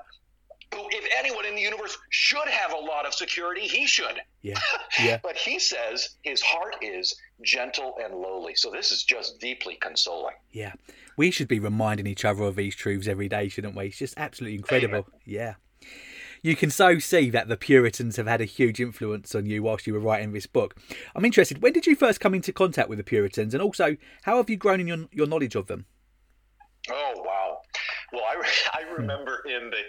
who, 0.74 0.80
if 0.90 1.08
anyone 1.18 1.44
in 1.46 1.54
the 1.54 1.60
universe 1.60 1.96
should 2.10 2.48
have 2.48 2.72
a 2.72 2.78
lot 2.78 3.06
of 3.06 3.14
security, 3.14 3.62
he 3.62 3.86
should. 3.86 4.20
Yeah. 4.42 4.58
Yeah. 5.02 5.18
but 5.22 5.36
he 5.36 5.58
says 5.58 6.16
his 6.22 6.40
heart 6.40 6.76
is 6.80 7.14
gentle 7.42 7.96
and 8.02 8.14
lowly. 8.14 8.54
So 8.54 8.70
this 8.70 8.90
is 8.90 9.04
just 9.04 9.38
deeply 9.40 9.76
consoling. 9.80 10.34
Yeah. 10.50 10.72
We 11.18 11.30
should 11.30 11.48
be 11.48 11.58
reminding 11.60 12.06
each 12.06 12.24
other 12.24 12.44
of 12.44 12.56
these 12.56 12.74
truths 12.74 13.06
every 13.06 13.28
day, 13.28 13.48
shouldn't 13.48 13.76
we? 13.76 13.86
It's 13.86 13.98
just 13.98 14.14
absolutely 14.16 14.56
incredible. 14.56 15.06
Amen. 15.08 15.20
Yeah. 15.26 15.54
You 16.42 16.56
can 16.56 16.70
so 16.70 16.98
see 16.98 17.28
that 17.30 17.48
the 17.48 17.56
Puritans 17.56 18.16
have 18.16 18.26
had 18.26 18.40
a 18.40 18.44
huge 18.44 18.80
influence 18.80 19.34
on 19.34 19.46
you 19.46 19.62
whilst 19.62 19.86
you 19.86 19.92
were 19.92 20.00
writing 20.00 20.32
this 20.32 20.46
book. 20.46 20.76
I'm 21.14 21.24
interested, 21.24 21.60
when 21.60 21.72
did 21.72 21.86
you 21.86 21.96
first 21.96 22.20
come 22.20 22.34
into 22.34 22.52
contact 22.52 22.88
with 22.88 22.98
the 22.98 23.04
Puritans 23.04 23.52
and 23.52 23.62
also 23.62 23.96
how 24.22 24.36
have 24.36 24.48
you 24.48 24.56
grown 24.56 24.80
in 24.80 24.86
your, 24.86 24.98
your 25.12 25.26
knowledge 25.26 25.56
of 25.56 25.66
them? 25.66 25.86
Oh 26.88 27.14
wow! 27.16 27.35
Well, 28.12 28.22
I, 28.24 28.42
I 28.72 28.92
remember 28.96 29.42
in 29.46 29.70
the 29.70 29.80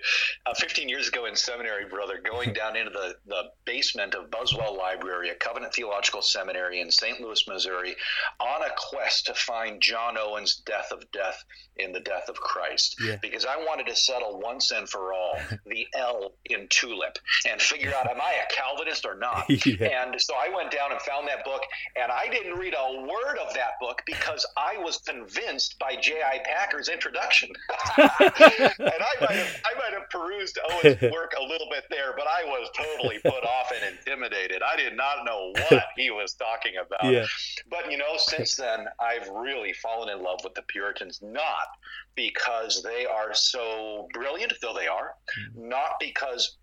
uh, 0.46 0.54
15 0.56 0.90
years 0.90 1.08
ago 1.08 1.26
in 1.26 1.36
seminary, 1.36 1.86
brother, 1.86 2.20
going 2.24 2.54
down 2.54 2.76
into 2.76 2.92
the, 2.92 3.16
the 3.28 3.44
basement 3.66 4.16
of 4.16 4.32
Buswell 4.32 4.78
Library, 4.78 5.30
a 5.30 5.36
Covenant 5.36 5.74
Theological 5.74 6.22
Seminary 6.22 6.82
in 6.82 6.92
St. 6.92 7.20
Louis, 7.22 7.44
Missouri, 7.48 7.96
on 8.40 8.62
a 8.64 8.72
quest 8.78 9.28
to 9.28 9.34
find 9.34 9.82
John 9.82 10.18
Owen's 10.18 10.58
Death 10.66 10.92
of 10.92 11.10
Death 11.12 11.44
in 11.78 11.92
the 11.92 12.00
Death 12.00 12.30
of 12.30 12.36
Christ. 12.36 12.96
Yeah. 13.04 13.18
Because 13.22 13.46
I 13.46 13.58
wanted 13.58 13.88
to 13.88 13.96
settle 13.96 14.40
once 14.40 14.72
and 14.72 14.90
for 14.90 15.14
all 15.14 15.38
the 15.66 15.88
L 15.96 16.34
in 16.46 16.68
tulip 16.70 17.18
and 17.48 17.62
figure 17.62 17.94
out, 17.94 18.10
am 18.10 18.20
I 18.22 18.34
a 18.34 18.54
Calvinist 18.54 19.06
or 19.06 19.16
not? 19.16 19.46
Yeah. 19.68 20.06
And 20.06 20.20
so 20.22 20.34
I 20.34 20.50
went 20.56 20.72
down 20.72 20.92
and 20.92 21.02
found 21.02 21.28
that 21.28 21.44
book, 21.44 21.62
and 22.02 22.10
I 22.12 22.30
didn't 22.30 22.58
read 22.58 22.74
a 22.78 23.02
word 23.02 23.38
of 23.46 23.54
that 23.54 23.72
book 23.82 24.02
because 24.06 24.46
I 24.56 24.78
was 24.78 25.00
convinced 25.00 25.78
by 25.78 25.96
J.I. 26.00 26.40
Packer's 26.46 26.88
introduction. 26.88 27.50
and 28.20 28.32
I 28.80 29.22
might, 29.22 29.32
have, 29.32 29.62
I 29.66 29.78
might 29.78 29.94
have 29.94 30.10
perused 30.10 30.60
Owen's 30.72 31.02
work 31.14 31.34
a 31.40 31.44
little 31.44 31.68
bit 31.70 31.86
there, 31.90 32.14
but 32.16 32.28
I 32.28 32.44
was 32.46 32.70
totally 32.76 33.20
put 33.24 33.44
off 33.44 33.72
and 33.72 33.98
intimidated. 33.98 34.62
I 34.62 34.76
did 34.76 34.96
not 34.96 35.26
know 35.26 35.54
what 35.70 35.86
he 35.96 36.12
was 36.12 36.34
talking 36.34 36.74
about. 36.84 37.12
Yeah. 37.12 37.26
But 37.70 37.92
you 37.92 37.98
know, 37.98 38.18
since 38.18 38.56
then, 38.56 38.86
I've 39.00 39.28
really 39.30 39.74
fallen 39.74 40.10
in 40.10 40.24
love 40.24 40.40
with 40.44 40.56
the 40.56 40.64
Puritans, 40.64 41.20
not 41.22 41.68
because 42.16 42.84
they 42.84 43.06
are 43.06 43.34
so 43.34 44.08
brilliant, 44.14 44.54
though 44.62 44.74
they 44.74 44.88
are, 44.88 45.14
not 45.56 45.92
because 46.00 46.58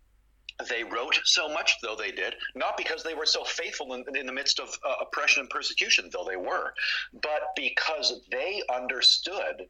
they 0.68 0.84
wrote 0.84 1.18
so 1.24 1.48
much, 1.48 1.76
though 1.82 1.96
they 1.96 2.12
did, 2.12 2.34
not 2.54 2.76
because 2.76 3.02
they 3.02 3.14
were 3.14 3.26
so 3.26 3.42
faithful 3.44 3.94
in, 3.94 4.04
in 4.16 4.26
the 4.26 4.32
midst 4.32 4.60
of 4.60 4.68
uh, 4.86 4.94
oppression 5.00 5.40
and 5.40 5.50
persecution, 5.50 6.08
though 6.12 6.24
they 6.24 6.36
were, 6.36 6.74
but 7.22 7.42
because 7.56 8.20
they 8.30 8.62
understood 8.72 9.66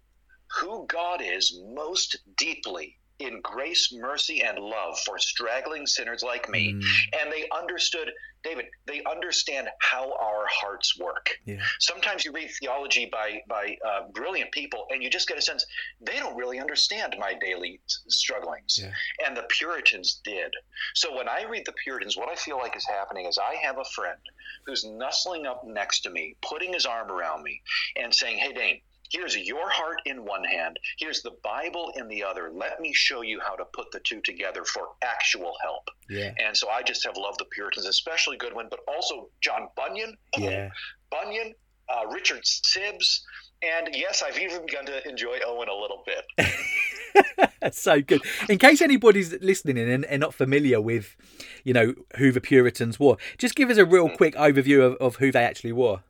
who 0.60 0.86
God 0.86 1.20
is 1.22 1.60
most 1.74 2.16
deeply 2.36 2.98
in 3.20 3.40
grace, 3.42 3.92
mercy, 3.92 4.42
and 4.42 4.58
love 4.58 4.98
for 5.06 5.18
straggling 5.18 5.86
sinners 5.86 6.22
like 6.22 6.48
me. 6.48 6.72
Mm. 6.72 6.82
And 7.20 7.32
they 7.32 7.48
understood, 7.56 8.10
David, 8.42 8.66
they 8.86 9.02
understand 9.04 9.68
how 9.80 10.12
our 10.20 10.46
hearts 10.50 10.98
work. 10.98 11.30
Yeah. 11.44 11.62
Sometimes 11.78 12.24
you 12.24 12.32
read 12.32 12.50
theology 12.60 13.08
by, 13.10 13.40
by 13.48 13.76
uh, 13.86 14.08
brilliant 14.12 14.50
people, 14.50 14.86
and 14.90 15.02
you 15.02 15.10
just 15.10 15.28
get 15.28 15.38
a 15.38 15.42
sense 15.42 15.64
they 16.00 16.18
don't 16.18 16.36
really 16.36 16.58
understand 16.58 17.14
my 17.18 17.34
daily 17.40 17.80
strugglings. 17.86 18.80
Yeah. 18.82 18.90
And 19.26 19.36
the 19.36 19.46
Puritans 19.48 20.20
did. 20.24 20.52
So 20.94 21.16
when 21.16 21.28
I 21.28 21.44
read 21.44 21.62
the 21.66 21.74
Puritans, 21.84 22.16
what 22.16 22.28
I 22.28 22.34
feel 22.34 22.58
like 22.58 22.76
is 22.76 22.86
happening 22.86 23.26
is 23.26 23.38
I 23.38 23.54
have 23.62 23.78
a 23.78 23.84
friend 23.94 24.18
who's 24.66 24.84
nestling 24.84 25.46
up 25.46 25.62
next 25.64 26.00
to 26.00 26.10
me, 26.10 26.36
putting 26.42 26.72
his 26.72 26.84
arm 26.84 27.10
around 27.10 27.44
me, 27.44 27.62
and 27.96 28.12
saying, 28.12 28.38
Hey, 28.38 28.52
Dane, 28.52 28.80
here's 29.14 29.36
your 29.36 29.70
heart 29.70 30.00
in 30.06 30.24
one 30.24 30.44
hand, 30.44 30.78
here's 30.98 31.22
the 31.22 31.32
Bible 31.42 31.92
in 31.96 32.08
the 32.08 32.22
other. 32.22 32.50
Let 32.52 32.80
me 32.80 32.92
show 32.92 33.22
you 33.22 33.40
how 33.40 33.54
to 33.56 33.64
put 33.72 33.90
the 33.92 34.00
two 34.00 34.20
together 34.20 34.64
for 34.64 34.88
actual 35.02 35.52
help. 35.62 35.88
Yeah. 36.08 36.32
And 36.38 36.56
so 36.56 36.68
I 36.68 36.82
just 36.82 37.04
have 37.06 37.16
loved 37.16 37.40
the 37.40 37.46
Puritans, 37.46 37.86
especially 37.86 38.36
Goodwin, 38.36 38.66
but 38.70 38.80
also 38.88 39.28
John 39.40 39.68
Bunyan. 39.76 40.16
Yeah. 40.36 40.70
Bunyan, 41.10 41.54
uh, 41.88 42.06
Richard 42.08 42.42
Sibbes, 42.44 43.20
and 43.62 43.94
yes, 43.94 44.22
I've 44.26 44.38
even 44.38 44.66
begun 44.66 44.86
to 44.86 45.08
enjoy 45.08 45.38
Owen 45.46 45.68
a 45.68 45.74
little 45.74 46.04
bit. 46.04 47.48
That's 47.60 47.80
so 47.80 48.02
good. 48.02 48.20
In 48.48 48.58
case 48.58 48.82
anybody's 48.82 49.32
listening 49.40 49.78
and, 49.78 50.04
and 50.04 50.20
not 50.20 50.34
familiar 50.34 50.80
with, 50.80 51.16
you 51.62 51.72
know, 51.72 51.94
who 52.16 52.32
the 52.32 52.40
Puritans 52.40 52.98
were, 53.00 53.16
just 53.38 53.54
give 53.54 53.70
us 53.70 53.78
a 53.78 53.84
real 53.84 54.10
quick 54.10 54.34
overview 54.34 54.82
of, 54.82 54.96
of 54.96 55.16
who 55.16 55.32
they 55.32 55.44
actually 55.44 55.72
were. 55.72 56.00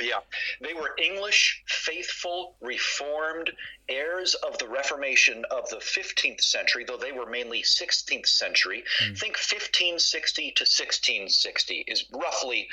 Yeah, 0.00 0.20
they 0.60 0.74
were 0.74 0.90
English, 1.02 1.62
faithful, 1.66 2.56
reformed 2.60 3.50
heirs 3.90 4.34
of 4.34 4.56
the 4.58 4.68
Reformation 4.68 5.44
of 5.50 5.68
the 5.68 5.76
15th 5.76 6.40
century, 6.40 6.84
though 6.84 6.96
they 6.96 7.12
were 7.12 7.26
mainly 7.26 7.62
16th 7.62 8.26
century. 8.26 8.84
Mm. 9.02 9.18
Think 9.18 9.36
1560 9.36 10.42
to 10.52 10.62
1660 10.62 11.84
is 11.88 12.04
roughly 12.12 12.68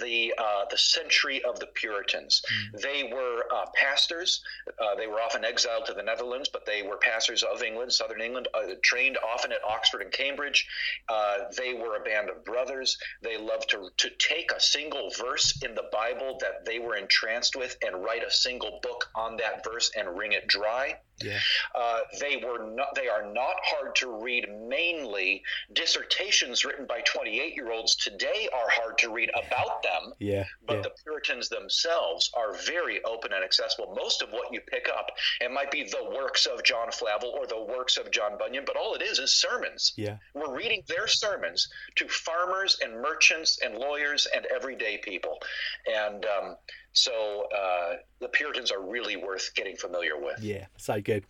the 0.00 0.32
uh, 0.38 0.64
the 0.70 0.78
century 0.78 1.42
of 1.44 1.58
the 1.58 1.66
Puritans. 1.66 2.42
They 2.80 3.02
were 3.12 3.44
uh, 3.52 3.66
pastors. 3.74 4.42
Uh, 4.78 4.94
they 4.94 5.06
were 5.06 5.20
often 5.20 5.44
exiled 5.44 5.86
to 5.86 5.94
the 5.94 6.02
Netherlands, 6.02 6.48
but 6.48 6.64
they 6.64 6.82
were 6.82 6.96
pastors 6.96 7.42
of 7.42 7.62
England, 7.62 7.92
Southern 7.92 8.20
England, 8.20 8.48
uh, 8.54 8.74
trained 8.82 9.18
often 9.18 9.52
at 9.52 9.62
Oxford 9.64 10.02
and 10.02 10.12
Cambridge. 10.12 10.66
Uh, 11.08 11.50
they 11.56 11.74
were 11.74 11.96
a 11.96 12.00
band 12.00 12.30
of 12.30 12.44
brothers. 12.44 12.98
They 13.22 13.36
loved 13.36 13.70
to 13.70 13.90
to 13.98 14.10
take 14.18 14.52
a 14.52 14.60
single 14.60 15.10
verse 15.18 15.60
in 15.62 15.74
the 15.74 15.88
Bible 15.92 16.38
that 16.40 16.64
they 16.64 16.78
were 16.78 16.96
entranced 16.96 17.56
with 17.56 17.76
and 17.84 18.02
write 18.04 18.22
a 18.22 18.30
single 18.30 18.78
book 18.82 19.10
on 19.14 19.36
that 19.38 19.64
verse 19.64 19.90
and 19.96 20.16
wring 20.16 20.32
it 20.32 20.48
dry. 20.52 20.96
Yeah. 21.22 21.38
Uh, 21.74 22.00
they 22.20 22.36
were 22.36 22.70
not. 22.74 22.94
They 22.94 23.08
are 23.08 23.32
not 23.32 23.56
hard 23.62 23.94
to 23.96 24.20
read. 24.22 24.46
Mainly, 24.66 25.42
dissertations 25.72 26.64
written 26.64 26.86
by 26.86 27.02
28-year-olds 27.02 27.96
today 27.96 28.48
are 28.52 28.68
hard 28.68 28.98
to 28.98 29.12
read 29.12 29.30
about 29.30 29.82
them. 29.82 30.12
Yeah. 30.18 30.44
But 30.66 30.76
yeah. 30.76 30.82
the 30.82 30.90
Puritans 31.04 31.48
themselves 31.48 32.30
are 32.36 32.54
very 32.66 33.02
open 33.04 33.32
and 33.32 33.44
accessible. 33.44 33.94
Most 33.96 34.22
of 34.22 34.30
what 34.30 34.52
you 34.52 34.60
pick 34.60 34.88
up, 34.88 35.10
it 35.40 35.52
might 35.52 35.70
be 35.70 35.84
the 35.84 36.10
works 36.16 36.46
of 36.46 36.62
John 36.64 36.90
Flavel 36.90 37.28
or 37.28 37.46
the 37.46 37.62
works 37.62 37.96
of 37.96 38.10
John 38.10 38.38
Bunyan, 38.38 38.64
but 38.66 38.76
all 38.76 38.94
it 38.94 39.02
is 39.02 39.18
is 39.18 39.34
sermons. 39.34 39.92
Yeah. 39.96 40.16
We're 40.34 40.56
reading 40.56 40.82
their 40.88 41.06
sermons 41.06 41.68
to 41.96 42.08
farmers 42.08 42.78
and 42.82 43.00
merchants 43.00 43.58
and 43.62 43.76
lawyers 43.76 44.26
and 44.34 44.46
everyday 44.46 44.98
people. 44.98 45.38
And 45.86 46.24
um, 46.24 46.56
so 46.92 47.48
uh, 47.56 47.94
the 48.20 48.28
Puritans 48.28 48.70
are 48.70 48.82
really 48.82 49.16
worth 49.16 49.54
getting 49.54 49.76
familiar 49.76 50.18
with. 50.18 50.42
Yeah, 50.42 50.66
so 50.76 51.00
good. 51.00 51.24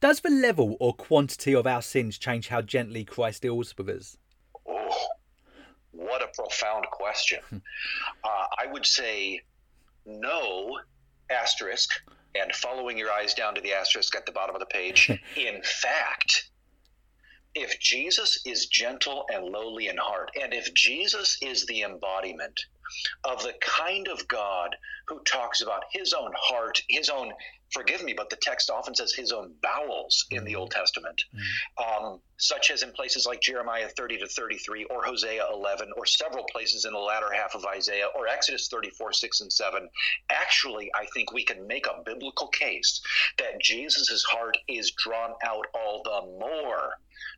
Does 0.00 0.20
the 0.20 0.30
level 0.30 0.76
or 0.80 0.92
quantity 0.92 1.54
of 1.54 1.66
our 1.66 1.82
sins 1.82 2.18
change 2.18 2.48
how 2.48 2.62
gently 2.62 3.04
Christ 3.04 3.42
deals 3.42 3.76
with 3.76 3.88
us? 3.88 4.16
Oh, 4.68 5.06
what 5.92 6.22
a 6.22 6.28
profound 6.34 6.86
question. 6.90 7.40
uh, 7.52 8.46
I 8.58 8.66
would 8.70 8.86
say 8.86 9.40
no, 10.04 10.78
asterisk, 11.30 11.90
and 12.34 12.52
following 12.52 12.98
your 12.98 13.12
eyes 13.12 13.34
down 13.34 13.54
to 13.54 13.60
the 13.60 13.72
asterisk 13.72 14.16
at 14.16 14.26
the 14.26 14.32
bottom 14.32 14.56
of 14.56 14.60
the 14.60 14.66
page. 14.66 15.08
In 15.36 15.62
fact, 15.62 16.50
if 17.54 17.78
Jesus 17.78 18.40
is 18.44 18.66
gentle 18.66 19.26
and 19.32 19.44
lowly 19.44 19.86
in 19.86 19.96
heart, 19.96 20.32
and 20.40 20.52
if 20.52 20.74
Jesus 20.74 21.38
is 21.40 21.64
the 21.66 21.82
embodiment 21.82 22.66
of 23.24 23.42
the 23.42 23.54
kind 23.60 24.08
of 24.08 24.26
God 24.28 24.76
who 25.08 25.20
talks 25.20 25.62
about 25.62 25.84
his 25.92 26.12
own 26.12 26.32
heart, 26.36 26.80
his 26.88 27.08
own, 27.08 27.32
forgive 27.72 28.02
me, 28.02 28.14
but 28.14 28.30
the 28.30 28.36
text 28.36 28.70
often 28.70 28.94
says 28.94 29.12
his 29.12 29.32
own 29.32 29.52
bowels 29.62 30.26
in 30.30 30.44
the 30.44 30.54
Old 30.54 30.70
Testament, 30.70 31.22
um, 31.78 32.20
such 32.38 32.70
as 32.70 32.82
in 32.82 32.92
places 32.92 33.26
like 33.26 33.40
Jeremiah 33.40 33.88
30 33.88 34.18
to 34.18 34.26
33, 34.28 34.84
or 34.84 35.04
Hosea 35.04 35.46
11, 35.52 35.90
or 35.96 36.06
several 36.06 36.44
places 36.50 36.84
in 36.84 36.92
the 36.92 36.98
latter 36.98 37.32
half 37.32 37.54
of 37.54 37.64
Isaiah, 37.66 38.08
or 38.16 38.28
Exodus 38.28 38.68
34, 38.68 39.12
6 39.12 39.40
and 39.42 39.52
7. 39.52 39.88
Actually, 40.30 40.90
I 40.94 41.06
think 41.14 41.32
we 41.32 41.44
can 41.44 41.66
make 41.66 41.86
a 41.86 42.02
biblical 42.04 42.48
case 42.48 43.00
that 43.38 43.60
Jesus' 43.60 44.24
heart 44.24 44.56
is 44.68 44.92
drawn 44.92 45.32
out 45.44 45.66
all 45.74 46.02
the 46.02 46.22
more 46.40 46.94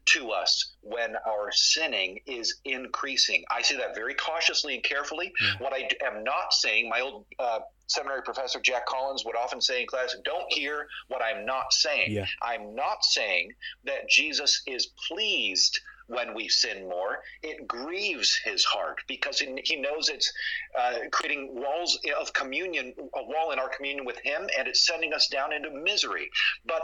to 0.07 0.31
us 0.31 0.75
when 0.81 1.17
our 1.27 1.51
sinning 1.53 2.21
is 2.27 2.61
increasing. 2.65 3.45
I 3.51 3.63
say 3.63 3.77
that 3.77 3.95
very 3.95 4.15
cautiously 4.15 4.75
and 4.75 4.83
carefully. 4.83 5.33
What 5.59 5.73
I 5.73 5.89
am 6.05 6.25
not 6.25 6.53
saying, 6.53 6.89
my 6.89 7.01
old 7.01 7.27
uh, 7.39 7.61
seminary 7.89 8.23
professor 8.23 8.61
Jack 8.61 8.87
Collins 8.87 9.25
would 9.25 9.37
often 9.37 9.61
say 9.61 9.81
in 9.83 9.87
class, 9.87 10.15
don't 10.25 10.53
hear 10.53 10.87
what 11.09 11.23
I'm 11.23 11.45
not 11.45 11.73
saying. 11.73 12.13
Yeah. 12.13 12.27
I'm 12.43 12.75
not 12.75 13.05
saying 13.05 13.53
that 13.85 14.09
Jesus 14.09 14.63
is 14.67 14.89
pleased 15.09 15.81
when 16.09 16.35
we 16.35 16.49
sin 16.49 16.89
more. 16.89 17.19
It 17.43 17.67
grieves 17.67 18.39
his 18.45 18.65
heart 18.65 18.99
because 19.09 19.41
he 19.41 19.61
he 19.65 19.77
knows 19.77 20.09
it's 20.09 20.33
uh, 20.79 20.99
creating 21.11 21.51
walls 21.53 21.99
of 22.21 22.33
communion, 22.33 22.95
a 22.99 23.25
wall 23.25 23.51
in 23.53 23.59
our 23.59 23.69
communion 23.69 24.07
with 24.07 24.19
him, 24.19 24.49
and 24.59 24.69
it's 24.69 24.87
sending 24.87 25.13
us 25.13 25.29
down 25.29 25.53
into 25.53 25.71
misery. 25.71 26.31
But 26.65 26.83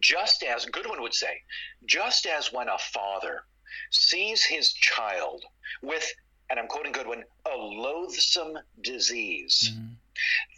just 0.00 0.42
as 0.42 0.66
Goodwin 0.66 1.02
would 1.02 1.14
say, 1.14 1.42
just 1.84 2.26
as 2.26 2.52
when 2.52 2.68
a 2.68 2.78
father 2.78 3.44
sees 3.90 4.44
his 4.44 4.72
child 4.72 5.44
with, 5.82 6.10
and 6.50 6.58
I'm 6.58 6.68
quoting 6.68 6.92
Goodwin, 6.92 7.24
a 7.46 7.56
loathsome 7.56 8.58
disease, 8.80 9.72
mm-hmm. 9.72 9.92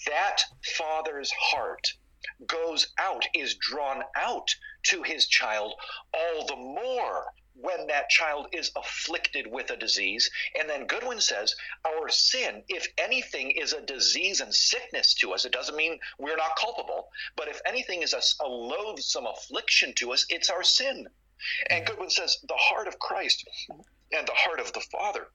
that 0.07 0.43
father's 0.77 1.31
heart 1.31 1.87
goes 2.47 2.89
out, 2.99 3.25
is 3.35 3.55
drawn 3.55 4.03
out 4.17 4.55
to 4.85 5.03
his 5.03 5.27
child 5.27 5.75
all 6.15 6.47
the 6.47 6.57
more 6.57 7.25
when 7.61 7.87
that 7.89 8.09
child 8.09 8.47
is 8.53 8.71
afflicted 8.77 9.47
with 9.47 9.71
a 9.71 9.77
disease. 9.77 10.31
And 10.59 10.69
then 10.71 10.87
Goodwin 10.87 11.21
says, 11.21 11.55
our 11.87 12.09
sin, 12.09 12.63
if 12.69 12.87
anything, 12.99 13.51
is 13.51 13.73
a 13.73 13.81
disease 13.81 14.41
and 14.41 14.55
sickness 14.55 15.15
to 15.15 15.33
us. 15.33 15.45
It 15.45 15.53
doesn't 15.53 15.77
mean 15.77 15.99
we're 16.19 16.37
not 16.37 16.57
culpable, 16.57 17.09
but 17.37 17.49
if 17.49 17.61
anything 17.67 18.03
is 18.03 18.13
a, 18.13 18.45
a 18.45 18.49
loathsome 18.49 19.27
affliction 19.27 19.93
to 19.97 20.13
us, 20.13 20.25
it's 20.29 20.51
our 20.51 20.63
sin. 20.63 21.07
And 21.71 21.87
Goodwin 21.87 22.11
says, 22.11 22.39
the 22.47 22.55
heart 22.57 22.89
of 22.89 22.99
Christ 22.99 23.47
and 24.13 24.27
the 24.27 24.33
heart 24.35 24.61
of 24.61 24.73
the 24.73 24.85
Father 24.93 25.29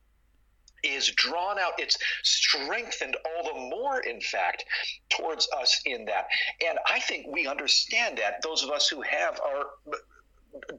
is 0.84 1.12
drawn 1.12 1.58
out. 1.58 1.74
It's 1.78 1.98
strengthened 2.24 3.16
all 3.26 3.54
the 3.54 3.60
more, 3.76 4.02
in 4.02 4.20
fact, 4.20 4.66
towards 5.10 5.48
us 5.58 5.82
in 5.86 6.06
that. 6.06 6.28
And 6.66 6.78
I 6.90 7.00
think 7.00 7.28
we 7.28 7.48
understand 7.48 8.18
that, 8.18 8.42
those 8.44 8.64
of 8.64 8.70
us 8.70 8.88
who 8.88 9.02
have 9.02 9.40
our 9.40 9.66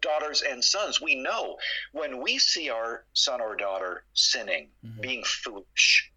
daughters 0.00 0.42
and 0.42 0.62
sons, 0.62 1.00
we 1.00 1.14
know 1.14 1.56
when 1.92 2.22
we 2.22 2.38
see 2.38 2.70
our 2.70 3.04
son 3.12 3.40
or 3.40 3.56
daughter 3.56 4.04
sinning, 4.14 4.68
mm-hmm. 4.84 5.00
being 5.00 5.24
foolish, 5.24 6.10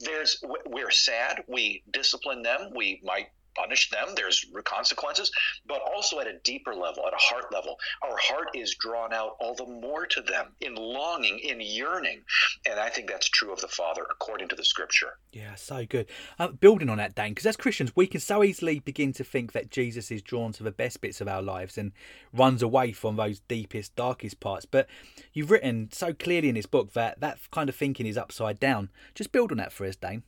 there's 0.00 0.42
we're 0.66 0.90
sad 0.90 1.42
we 1.48 1.82
discipline 1.90 2.42
them 2.42 2.70
we 2.74 3.00
might 3.04 3.28
punish 3.58 3.90
them. 3.90 4.08
There's 4.14 4.44
consequences, 4.64 5.30
but 5.66 5.80
also 5.94 6.20
at 6.20 6.26
a 6.26 6.38
deeper 6.44 6.74
level, 6.74 7.06
at 7.06 7.12
a 7.12 7.16
heart 7.16 7.52
level, 7.52 7.76
our 8.02 8.16
heart 8.16 8.48
is 8.54 8.74
drawn 8.74 9.12
out 9.12 9.36
all 9.40 9.54
the 9.54 9.66
more 9.66 10.06
to 10.06 10.22
them 10.22 10.52
in 10.60 10.74
longing, 10.74 11.38
in 11.38 11.60
yearning. 11.60 12.22
And 12.68 12.78
I 12.78 12.88
think 12.88 13.08
that's 13.08 13.28
true 13.28 13.52
of 13.52 13.60
the 13.60 13.68
Father 13.68 14.02
according 14.10 14.48
to 14.48 14.56
the 14.56 14.64
Scripture. 14.64 15.18
Yeah, 15.32 15.54
so 15.54 15.86
good. 15.86 16.06
Uh, 16.38 16.48
building 16.48 16.88
on 16.88 16.98
that, 16.98 17.14
Dane, 17.14 17.32
because 17.32 17.46
as 17.46 17.56
Christians, 17.56 17.92
we 17.94 18.06
can 18.06 18.20
so 18.20 18.42
easily 18.42 18.78
begin 18.78 19.12
to 19.14 19.24
think 19.24 19.52
that 19.52 19.70
Jesus 19.70 20.10
is 20.10 20.22
drawn 20.22 20.52
to 20.52 20.62
the 20.62 20.70
best 20.70 21.00
bits 21.00 21.20
of 21.20 21.28
our 21.28 21.42
lives 21.42 21.78
and 21.78 21.92
runs 22.32 22.62
away 22.62 22.92
from 22.92 23.16
those 23.16 23.40
deepest, 23.40 23.94
darkest 23.96 24.40
parts. 24.40 24.66
But 24.66 24.86
you've 25.32 25.50
written 25.50 25.90
so 25.92 26.12
clearly 26.12 26.48
in 26.48 26.54
this 26.54 26.66
book 26.66 26.92
that 26.92 27.20
that 27.20 27.38
kind 27.50 27.68
of 27.68 27.76
thinking 27.76 28.06
is 28.06 28.18
upside 28.18 28.60
down. 28.60 28.90
Just 29.14 29.32
build 29.32 29.50
on 29.50 29.58
that 29.58 29.72
for 29.72 29.86
us, 29.86 29.96
Dane. 29.96 30.22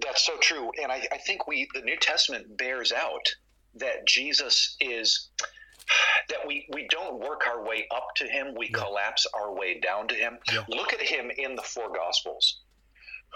That's 0.00 0.24
so 0.24 0.36
true, 0.38 0.70
and 0.82 0.90
I, 0.90 1.06
I 1.12 1.18
think 1.18 1.46
we 1.46 1.68
the 1.74 1.82
New 1.82 1.96
Testament 1.96 2.56
bears 2.56 2.92
out 2.92 3.28
that 3.76 4.06
Jesus 4.06 4.76
is 4.80 5.30
that 6.28 6.46
we 6.46 6.66
we 6.72 6.86
don't 6.88 7.18
work 7.18 7.46
our 7.46 7.62
way 7.64 7.86
up 7.94 8.08
to 8.16 8.26
him 8.26 8.54
we 8.56 8.66
yeah. 8.66 8.82
collapse 8.82 9.26
our 9.34 9.54
way 9.54 9.78
down 9.80 10.08
to 10.08 10.14
him 10.14 10.38
yeah. 10.52 10.64
look 10.68 10.92
at 10.92 11.00
him 11.00 11.30
in 11.36 11.54
the 11.54 11.62
four 11.62 11.92
gospels 11.92 12.60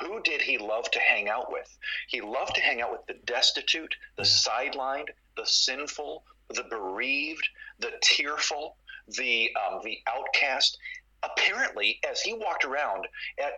who 0.01 0.23
did 0.23 0.41
he 0.41 0.57
love 0.57 0.91
to 0.91 1.01
hang 1.01 1.29
out 1.29 1.53
with 1.53 1.77
he 2.09 2.21
loved 2.21 2.55
to 2.55 2.61
hang 2.61 2.81
out 2.81 2.91
with 2.91 3.05
the 3.07 3.15
destitute 3.27 3.95
the 4.17 4.23
yeah. 4.23 4.29
sidelined 4.29 5.09
the 5.37 5.45
sinful 5.45 6.25
the 6.51 6.65
bereaved 6.71 7.47
the 7.81 7.93
tearful 8.03 8.77
the 9.17 9.51
um, 9.57 9.81
the 9.85 9.99
outcast 10.07 10.79
apparently, 11.23 12.01
as 12.09 12.21
he 12.21 12.33
walked 12.33 12.65
around 12.65 13.07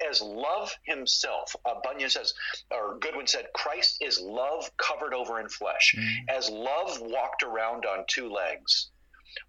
as 0.08 0.20
love 0.20 0.72
himself, 0.84 1.54
uh, 1.64 1.74
Bunyan 1.82 2.10
says, 2.10 2.34
or 2.70 2.98
Goodwin 2.98 3.26
said, 3.26 3.46
Christ 3.54 3.98
is 4.00 4.20
love 4.20 4.70
covered 4.76 5.14
over 5.14 5.40
in 5.40 5.48
flesh. 5.48 5.94
Mm. 5.96 6.36
As 6.36 6.50
love 6.50 6.98
walked 7.00 7.42
around 7.42 7.84
on 7.84 8.04
two 8.08 8.30
legs, 8.30 8.90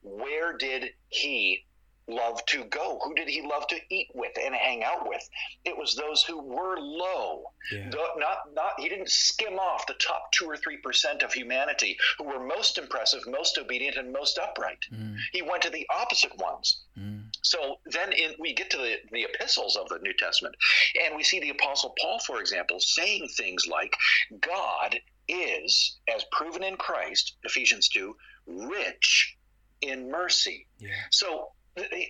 where 0.02 0.58
did 0.58 0.92
he 1.10 1.66
love 2.08 2.44
to 2.48 2.66
go? 2.66 3.00
Who 3.04 3.14
did 3.14 3.30
he 3.30 3.42
love 3.42 3.68
to 3.68 3.80
eat 3.90 4.10
with 4.14 4.32
and 4.44 4.54
hang 4.54 4.84
out 4.84 5.08
with? 5.08 5.28
It 5.64 5.78
was 5.78 5.96
those 5.96 6.24
who 6.24 6.42
were 6.42 6.78
low. 6.80 7.44
Yeah. 7.72 7.90
Not, 8.18 8.54
not, 8.54 8.80
he 8.80 8.90
didn't 8.90 9.10
skim 9.10 9.58
off 9.60 9.88
the 9.88 9.94
top 9.94 10.32
two 10.32 10.46
or 10.46 10.58
three 10.58 10.78
percent 10.78 11.24
of 11.24 11.32
humanity 11.34 11.98
who 12.18 12.26
were 12.26 12.46
most 12.46 12.78
impressive, 12.78 13.22
most 13.28 13.58
obedient, 13.58 13.98
and 13.98 14.12
most 14.12 14.38
upright. 14.38 14.80
Mm. 14.94 15.16
He 15.32 15.42
went 15.42 15.62
to 15.64 15.70
the 15.70 15.88
opposite 15.90 16.38
ones. 16.38 16.82
Mm. 17.00 17.21
So 17.42 17.80
then 17.86 18.14
in, 18.14 18.34
we 18.40 18.54
get 18.54 18.70
to 18.72 18.78
the, 18.78 18.96
the 19.12 19.24
epistles 19.24 19.76
of 19.76 19.90
the 19.90 20.00
New 20.00 20.14
Testament, 20.14 20.56
and 21.04 21.16
we 21.16 21.24
see 21.24 21.40
the 21.40 21.50
Apostle 21.50 21.94
Paul, 22.00 22.20
for 22.20 22.40
example, 22.40 22.80
saying 22.80 23.30
things 23.36 23.66
like, 23.68 23.96
God 24.40 25.00
is, 25.28 25.98
as 26.14 26.24
proven 26.32 26.64
in 26.64 26.78
Christ, 26.78 27.38
Ephesians 27.44 27.88
2, 27.90 28.16
rich 28.48 29.38
in 29.82 30.12
mercy. 30.12 30.68
Yeah. 30.80 30.90
So 31.10 31.50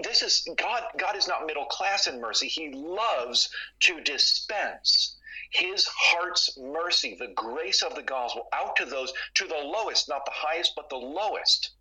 this 0.04 0.24
is 0.24 0.48
God 0.58 0.84
God 0.98 1.16
is 1.16 1.28
not 1.28 1.46
middle 1.46 1.66
class 1.66 2.08
in 2.08 2.20
mercy. 2.20 2.48
He 2.48 2.72
loves 2.74 3.50
to 3.82 4.02
dispense 4.02 5.18
his 5.52 5.86
heart's 5.86 6.58
mercy, 6.58 7.16
the 7.20 7.34
grace 7.36 7.84
of 7.84 7.96
the 7.96 8.02
gospel 8.02 8.48
out 8.54 8.76
to 8.78 8.86
those 8.86 9.14
to 9.36 9.48
the 9.48 9.56
lowest, 9.64 10.10
not 10.10 10.26
the 10.26 10.32
highest, 10.34 10.74
but 10.76 10.90
the 10.90 10.96
lowest. 10.96 11.72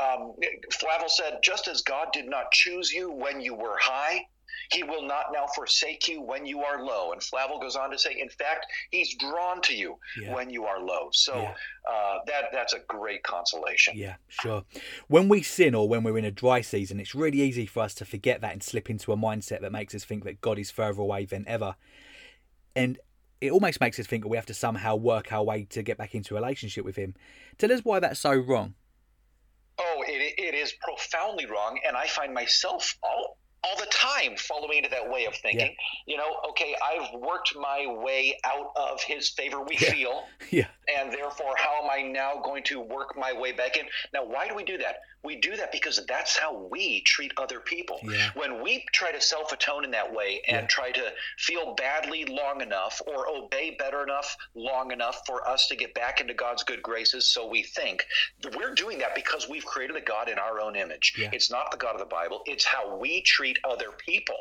Um, 0.00 0.34
Flavel 0.72 1.08
said, 1.08 1.38
just 1.42 1.68
as 1.68 1.82
God 1.82 2.08
did 2.12 2.28
not 2.28 2.50
choose 2.52 2.92
you 2.92 3.10
when 3.10 3.40
you 3.40 3.54
were 3.54 3.76
high, 3.80 4.26
he 4.70 4.82
will 4.82 5.06
not 5.06 5.26
now 5.32 5.46
forsake 5.54 6.08
you 6.08 6.22
when 6.22 6.46
you 6.46 6.60
are 6.60 6.82
low. 6.82 7.12
And 7.12 7.22
Flavel 7.22 7.58
goes 7.58 7.76
on 7.76 7.90
to 7.90 7.98
say, 7.98 8.18
in 8.18 8.28
fact, 8.28 8.66
he's 8.90 9.14
drawn 9.16 9.60
to 9.62 9.74
you 9.74 9.96
yeah. 10.20 10.34
when 10.34 10.50
you 10.50 10.64
are 10.64 10.80
low. 10.80 11.08
So 11.12 11.36
yeah. 11.36 11.54
uh, 11.90 12.18
that 12.26 12.44
that's 12.52 12.72
a 12.72 12.80
great 12.88 13.22
consolation. 13.22 13.96
Yeah, 13.96 14.14
sure. 14.28 14.64
When 15.08 15.28
we 15.28 15.42
sin 15.42 15.74
or 15.74 15.88
when 15.88 16.02
we're 16.02 16.18
in 16.18 16.24
a 16.24 16.30
dry 16.30 16.60
season, 16.60 17.00
it's 17.00 17.14
really 17.14 17.42
easy 17.42 17.66
for 17.66 17.80
us 17.80 17.94
to 17.94 18.04
forget 18.04 18.40
that 18.40 18.52
and 18.52 18.62
slip 18.62 18.88
into 18.88 19.12
a 19.12 19.16
mindset 19.16 19.60
that 19.60 19.72
makes 19.72 19.94
us 19.94 20.04
think 20.04 20.24
that 20.24 20.40
God 20.40 20.58
is 20.58 20.70
further 20.70 21.02
away 21.02 21.24
than 21.24 21.44
ever. 21.46 21.76
And 22.74 22.98
it 23.40 23.50
almost 23.50 23.80
makes 23.80 23.98
us 23.98 24.06
think 24.06 24.22
that 24.22 24.28
we 24.28 24.36
have 24.36 24.46
to 24.46 24.54
somehow 24.54 24.96
work 24.96 25.32
our 25.32 25.42
way 25.42 25.64
to 25.70 25.82
get 25.82 25.98
back 25.98 26.14
into 26.14 26.36
a 26.36 26.40
relationship 26.40 26.84
with 26.84 26.96
Him. 26.96 27.14
Tell 27.58 27.72
us 27.72 27.80
why 27.80 27.98
that's 28.00 28.20
so 28.20 28.32
wrong. 28.34 28.74
Oh, 29.78 30.04
it, 30.06 30.34
it 30.38 30.54
is 30.54 30.72
profoundly 30.80 31.46
wrong. 31.46 31.78
And 31.86 31.96
I 31.96 32.06
find 32.06 32.32
myself 32.34 32.96
all, 33.02 33.38
all 33.64 33.76
the 33.78 33.86
time 33.90 34.36
following 34.36 34.78
into 34.78 34.90
that 34.90 35.10
way 35.10 35.26
of 35.26 35.34
thinking. 35.34 35.74
Yeah. 36.06 36.12
You 36.12 36.16
know, 36.16 36.36
okay, 36.50 36.74
I've 36.84 37.20
worked 37.20 37.54
my 37.56 37.86
way 37.86 38.38
out 38.44 38.72
of 38.76 39.02
his 39.02 39.30
favor, 39.30 39.62
we 39.62 39.76
yeah. 39.78 39.92
feel. 39.92 40.22
Yeah. 40.50 40.66
And 40.94 41.10
therefore, 41.10 41.54
how 41.56 41.82
am 41.82 41.90
I 41.90 42.02
now 42.02 42.42
going 42.44 42.62
to 42.64 42.78
work 42.78 43.16
my 43.16 43.32
way 43.32 43.52
back 43.52 43.78
in? 43.78 43.86
Now, 44.12 44.24
why 44.26 44.46
do 44.46 44.54
we 44.54 44.64
do 44.64 44.76
that? 44.78 44.96
We 45.24 45.36
do 45.36 45.56
that 45.56 45.70
because 45.70 46.04
that's 46.06 46.36
how 46.36 46.68
we 46.70 47.00
treat 47.02 47.32
other 47.36 47.60
people. 47.60 48.00
Yeah. 48.02 48.30
When 48.34 48.60
we 48.60 48.84
try 48.92 49.12
to 49.12 49.20
self 49.20 49.52
atone 49.52 49.84
in 49.84 49.92
that 49.92 50.12
way 50.12 50.42
and 50.48 50.62
yeah. 50.62 50.66
try 50.66 50.90
to 50.90 51.12
feel 51.38 51.74
badly 51.74 52.24
long 52.24 52.60
enough 52.60 53.00
or 53.06 53.28
obey 53.28 53.76
better 53.78 54.02
enough 54.02 54.36
long 54.56 54.90
enough 54.90 55.22
for 55.24 55.48
us 55.48 55.68
to 55.68 55.76
get 55.76 55.94
back 55.94 56.20
into 56.20 56.34
God's 56.34 56.64
good 56.64 56.82
graces, 56.82 57.28
so 57.28 57.46
we 57.46 57.62
think, 57.62 58.04
we're 58.56 58.74
doing 58.74 58.98
that 58.98 59.14
because 59.14 59.48
we've 59.48 59.64
created 59.64 59.96
a 59.96 60.00
God 60.00 60.28
in 60.28 60.38
our 60.38 60.60
own 60.60 60.74
image. 60.74 61.14
Yeah. 61.16 61.30
It's 61.32 61.50
not 61.50 61.70
the 61.70 61.76
God 61.76 61.94
of 61.94 62.00
the 62.00 62.06
Bible, 62.06 62.42
it's 62.46 62.64
how 62.64 62.96
we 62.96 63.22
treat 63.22 63.58
other 63.64 63.92
people. 63.98 64.36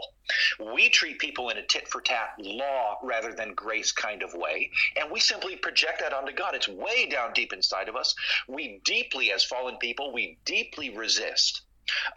We 0.73 0.89
treat 0.89 1.19
people 1.19 1.49
in 1.49 1.57
a 1.57 1.63
tit 1.63 1.89
for 1.89 1.99
tat 1.99 2.29
law 2.39 2.97
rather 3.03 3.33
than 3.33 3.53
grace 3.53 3.91
kind 3.91 4.23
of 4.23 4.33
way, 4.33 4.71
and 4.99 5.11
we 5.11 5.19
simply 5.19 5.57
project 5.57 5.99
that 5.99 6.13
onto 6.13 6.31
God. 6.31 6.55
It's 6.55 6.69
way 6.69 7.07
down 7.07 7.33
deep 7.33 7.51
inside 7.53 7.89
of 7.89 7.95
us. 7.95 8.15
We 8.47 8.79
deeply, 8.85 9.31
as 9.31 9.43
fallen 9.43 9.77
people, 9.77 10.13
we 10.13 10.37
deeply 10.45 10.70
deeply 10.71 10.95
resist 10.95 11.61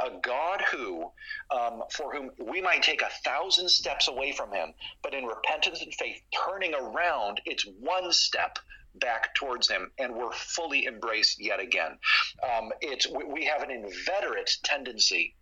a 0.01 0.11
God 0.23 0.63
who, 0.71 1.11
um, 1.51 1.83
for 1.91 2.15
whom 2.15 2.31
we 2.39 2.61
might 2.61 2.83
take 2.83 3.03
a 3.03 3.09
thousand 3.25 3.69
steps 3.69 4.07
away 4.09 4.31
from 4.31 4.53
Him, 4.53 4.75
but 5.03 5.15
in 5.15 5.25
repentance 5.25 5.83
and 5.83 5.93
faith, 5.95 6.21
turning 6.47 6.75
around, 6.75 7.41
it's 7.45 7.67
one 7.81 8.13
step 8.13 8.59
back 8.97 9.35
towards 9.35 9.69
Him, 9.69 9.91
and 9.99 10.15
we're 10.15 10.33
fully 10.33 10.87
embraced 10.87 11.43
yet 11.43 11.59
again. 11.59 11.99
Um, 12.43 12.73
it's 12.83 13.09
we 13.09 13.47
have 13.47 13.63
an 13.63 13.71
inveterate 13.71 14.59
tendency 14.63 15.35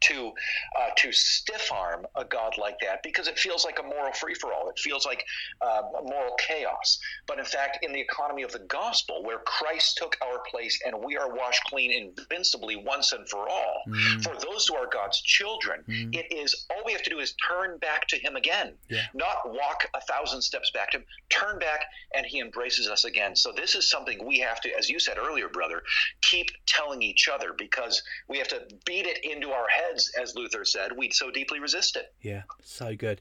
to 0.00 0.32
uh, 0.78 0.90
to 0.96 1.12
stiff 1.12 1.70
arm 1.72 2.06
a 2.16 2.24
God 2.24 2.54
like 2.58 2.78
that 2.80 3.02
because 3.02 3.28
it 3.28 3.38
feels 3.38 3.64
like 3.64 3.78
a 3.78 3.82
moral 3.82 4.12
free 4.12 4.34
for 4.34 4.52
all. 4.52 4.68
It 4.68 4.78
feels 4.78 5.06
like 5.06 5.24
uh, 5.60 5.82
moral 6.04 6.34
chaos. 6.38 6.98
But 7.26 7.38
in 7.38 7.44
fact, 7.44 7.78
in 7.82 7.92
the 7.92 8.00
economy 8.00 8.42
of 8.42 8.52
the 8.52 8.60
gospel, 8.60 9.22
where 9.22 9.38
Christ 9.38 9.98
took 9.98 10.16
our 10.22 10.40
place 10.50 10.80
and 10.84 10.96
we 11.04 11.16
are 11.16 11.34
washed 11.34 11.64
clean 11.64 11.90
invincibly 11.92 12.76
once 12.76 13.12
and 13.12 13.28
for 13.28 13.48
all, 13.48 13.82
mm. 13.88 14.22
for 14.22 14.34
those 14.40 14.66
who 14.66 14.76
are 14.76 14.88
God's 14.90 15.20
children, 15.20 15.84
mm. 15.88 16.14
it 16.14 16.32
is 16.32 16.66
all 16.70 16.82
we 16.84 16.92
have 16.92 17.02
to 17.02 17.10
do 17.10 17.18
is 17.18 17.34
turn 17.46 17.78
back 17.78 18.06
to 18.08 18.16
Him 18.16 18.36
again, 18.36 18.74
yeah. 18.88 19.02
not 19.14 19.36
walk 19.46 19.86
a 19.94 20.00
thousand 20.00 20.42
steps 20.42 20.70
back 20.72 20.90
to 20.92 20.98
Him. 20.98 21.04
Turn 21.28 21.58
back, 21.58 21.84
and 22.14 22.26
He 22.26 22.40
embraces 22.40 22.88
us 22.88 23.04
again. 23.04 23.36
So 23.36 23.52
this 23.52 23.74
is 23.74 23.88
something 23.88 24.24
we 24.24 24.38
have 24.40 24.60
to, 24.62 24.70
as 24.78 24.88
you 24.88 24.98
said 24.98 25.18
earlier, 25.18 25.48
brother, 25.48 25.82
keep 26.22 26.50
telling 26.66 27.02
each 27.02 27.28
other 27.28 27.52
because 27.56 28.02
we 28.28 28.38
have 28.38 28.48
to 28.48 28.62
beat 28.84 29.06
it 29.06 29.24
into 29.24 29.50
our 29.50 29.68
heads 29.68 29.89
heads, 29.90 30.10
as 30.20 30.34
Luther 30.34 30.64
said, 30.64 30.96
we 30.96 31.10
so 31.10 31.30
deeply 31.30 31.60
resist 31.60 31.96
it. 31.96 32.12
Yeah, 32.20 32.42
so 32.62 32.94
good. 32.94 33.20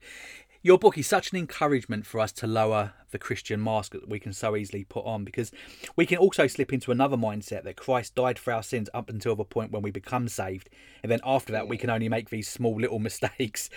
Your 0.62 0.78
book 0.78 0.98
is 0.98 1.08
such 1.08 1.32
an 1.32 1.38
encouragement 1.38 2.06
for 2.06 2.20
us 2.20 2.34
to 2.34 2.48
lower 2.48 2.92
the 3.12 3.18
Christian 3.18 3.64
mask 3.64 3.94
that 3.94 4.10
we 4.10 4.20
can 4.20 4.34
so 4.34 4.58
easily 4.58 4.84
put 4.84 5.06
on 5.06 5.24
because 5.24 5.54
we 5.96 6.06
can 6.06 6.18
also 6.18 6.48
slip 6.48 6.74
into 6.74 6.92
another 6.92 7.16
mindset 7.16 7.64
that 7.64 7.78
Christ 7.78 8.14
died 8.14 8.38
for 8.38 8.52
our 8.52 8.62
sins 8.62 8.90
up 8.94 9.10
until 9.10 9.38
the 9.38 9.46
point 9.46 9.72
when 9.72 9.82
we 9.82 9.90
become 9.90 10.28
saved. 10.28 10.70
And 11.02 11.10
then 11.10 11.22
after 11.24 11.54
that, 11.54 11.70
we 11.70 11.78
can 11.78 11.90
only 11.90 12.10
make 12.10 12.30
these 12.30 12.50
small 12.50 12.76
little 12.76 13.00
mistakes. 13.00 13.70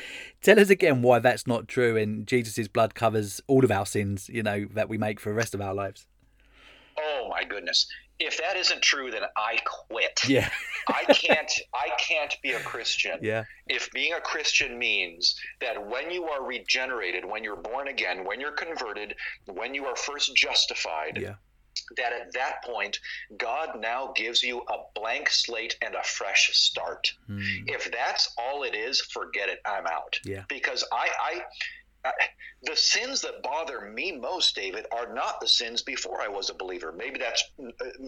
Tell 0.42 0.58
us 0.58 0.70
again 0.70 1.02
why 1.02 1.20
that's 1.20 1.46
not 1.46 1.68
true 1.68 1.96
and 1.96 2.26
Jesus' 2.26 2.66
blood 2.66 2.96
covers 2.96 3.40
all 3.46 3.64
of 3.64 3.70
our 3.70 3.86
sins, 3.86 4.28
you 4.28 4.42
know, 4.42 4.66
that 4.74 4.88
we 4.88 4.98
make 4.98 5.20
for 5.20 5.28
the 5.28 5.36
rest 5.36 5.54
of 5.54 5.60
our 5.60 5.74
lives. 5.74 6.08
Oh, 6.98 7.28
my 7.30 7.44
goodness 7.44 7.86
if 8.18 8.38
that 8.38 8.56
isn't 8.56 8.82
true, 8.82 9.10
then 9.10 9.22
I 9.36 9.58
quit. 9.64 10.20
Yeah. 10.28 10.48
I 10.88 11.04
can't 11.12 11.52
I 11.74 11.90
can't 11.98 12.34
be 12.42 12.52
a 12.52 12.60
Christian. 12.60 13.18
Yeah. 13.22 13.44
If 13.68 13.90
being 13.92 14.12
a 14.14 14.20
Christian 14.20 14.78
means 14.78 15.38
that 15.60 15.86
when 15.86 16.10
you 16.10 16.24
are 16.24 16.44
regenerated, 16.44 17.24
when 17.24 17.44
you're 17.44 17.56
born 17.56 17.88
again, 17.88 18.24
when 18.24 18.40
you're 18.40 18.52
converted, 18.52 19.14
when 19.46 19.74
you 19.74 19.86
are 19.86 19.96
first 19.96 20.34
justified, 20.34 21.18
yeah. 21.20 21.34
that 21.96 22.12
at 22.12 22.32
that 22.34 22.64
point, 22.64 22.98
God 23.36 23.80
now 23.80 24.12
gives 24.14 24.42
you 24.42 24.62
a 24.68 24.76
blank 24.94 25.30
slate 25.30 25.76
and 25.82 25.94
a 25.94 26.02
fresh 26.02 26.50
start. 26.52 27.12
Mm. 27.28 27.64
If 27.66 27.90
that's 27.92 28.34
all 28.38 28.64
it 28.64 28.74
is, 28.74 29.00
forget 29.00 29.48
it. 29.48 29.60
I'm 29.64 29.86
out. 29.86 30.18
Yeah. 30.24 30.44
Because 30.48 30.84
I, 30.92 31.08
I 31.20 31.42
the 32.62 32.76
sins 32.76 33.20
that 33.22 33.42
bother 33.42 33.80
me 33.80 34.12
most, 34.12 34.54
David, 34.54 34.86
are 34.92 35.12
not 35.12 35.40
the 35.40 35.48
sins 35.48 35.82
before 35.82 36.20
I 36.20 36.28
was 36.28 36.50
a 36.50 36.54
believer. 36.54 36.92
Maybe 36.92 37.18
that's, 37.18 37.44
uh, 37.60 37.64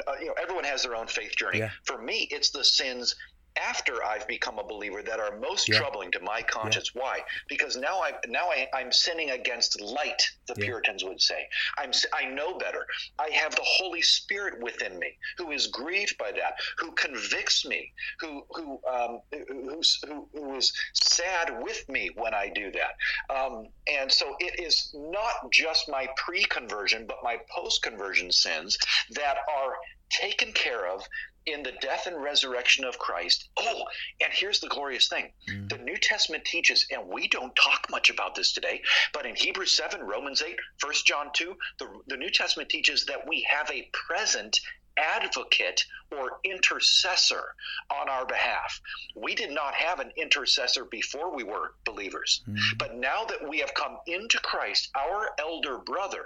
uh, 0.07 0.13
you 0.21 0.27
know, 0.27 0.35
everyone 0.41 0.65
has 0.65 0.83
their 0.83 0.97
own 0.97 1.07
faith 1.07 1.37
journey. 1.37 1.59
Yeah. 1.59 1.71
For 1.85 2.01
me, 2.01 2.29
it's 2.31 2.51
the 2.51 2.65
sins 2.65 3.15
after 3.57 4.05
I've 4.05 4.27
become 4.27 4.59
a 4.59 4.65
believer 4.65 5.03
that 5.03 5.21
are 5.21 5.39
most 5.39 5.69
yeah. 5.69 5.79
troubling 5.79 6.11
to 6.13 6.21
my 6.21 6.43
conscience. 6.43 6.91
Yeah. 6.95 7.03
Why? 7.03 7.21
Because 7.49 7.77
now 7.77 8.01
I 8.01 8.13
now 8.29 8.51
I, 8.51 8.69
I'm 8.75 8.93
sinning 8.93 9.31
against 9.31 9.81
light. 9.81 10.23
The 10.47 10.55
yeah. 10.59 10.65
Puritans 10.65 11.05
would 11.05 11.21
say. 11.21 11.47
I'm 11.79 11.93
I 12.13 12.27
know 12.27 12.59
better. 12.59 12.87
I 13.19 13.31
have 13.31 13.55
the 13.55 13.65
Holy 13.65 14.03
Spirit 14.03 14.63
within 14.63 14.99
me, 14.99 15.17
who 15.39 15.53
is 15.53 15.69
grieved 15.69 16.17
by 16.19 16.33
that, 16.33 16.55
who 16.79 16.93
convicts 16.93 17.65
me, 17.65 17.93
who 18.21 18.43
who 18.51 18.81
um, 18.91 19.21
who's, 19.49 19.99
who, 20.07 20.29
who 20.35 20.57
is 20.57 20.73
sad 20.95 21.63
with 21.63 21.89
me 21.89 22.11
when 22.17 22.35
I 22.35 22.51
do 22.55 22.73
that. 22.73 23.35
Um, 23.35 23.69
and 23.87 24.11
so 24.11 24.35
it 24.41 24.61
is 24.61 24.95
not 24.95 25.51
just 25.53 25.89
my 25.89 26.09
pre-conversion, 26.17 27.07
but 27.07 27.19
my 27.23 27.39
post-conversion 27.55 28.33
sins 28.33 28.77
that 29.11 29.37
are 29.49 29.75
taken 30.11 30.53
care 30.53 30.87
of 30.87 31.07
in 31.47 31.63
the 31.63 31.73
death 31.81 32.07
and 32.07 32.23
resurrection 32.23 32.85
of 32.85 32.99
Christ. 32.99 33.49
Oh, 33.59 33.85
and 34.21 34.33
here's 34.33 34.61
the 34.61 34.69
glorious 34.69 35.09
thing 35.09 35.31
mm. 35.51 35.69
the 35.69 35.79
New 35.79 35.97
Testament 35.97 36.45
teaches, 36.45 36.87
and 36.91 37.09
we 37.09 37.29
don't 37.29 37.55
talk 37.57 37.87
much 37.91 38.11
about 38.11 38.35
this 38.35 38.53
today, 38.53 38.83
but 39.13 39.27
in 39.27 39.35
Hebrews 39.35 39.77
7, 39.77 40.01
Romans 40.01 40.43
8, 40.43 40.57
1 40.83 40.95
John 41.07 41.31
2, 41.35 41.55
the, 41.79 41.89
the 42.09 42.17
New 42.17 42.31
Testament 42.31 42.69
teaches 42.69 43.05
that 43.07 43.27
we 43.29 43.47
have 43.51 43.71
a 43.71 43.89
present 43.93 44.59
advocate 44.97 45.85
or 46.13 46.39
intercessor 46.45 47.55
on 47.91 48.09
our 48.09 48.25
behalf. 48.27 48.81
We 49.17 49.35
did 49.35 49.51
not 49.51 49.75
have 49.75 50.01
an 50.01 50.13
intercessor 50.17 50.85
before 50.85 51.35
we 51.35 51.43
were 51.43 51.75
believers. 51.85 52.43
Mm. 52.49 52.59
But 52.79 52.97
now 52.97 53.25
that 53.25 53.49
we 53.49 53.59
have 53.59 53.75
come 53.75 53.99
into 54.07 54.39
Christ, 54.39 54.91
our 54.95 55.31
elder 55.39 55.79
brother 55.79 56.25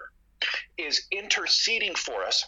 is 0.76 1.06
interceding 1.10 1.94
for 1.94 2.22
us 2.24 2.44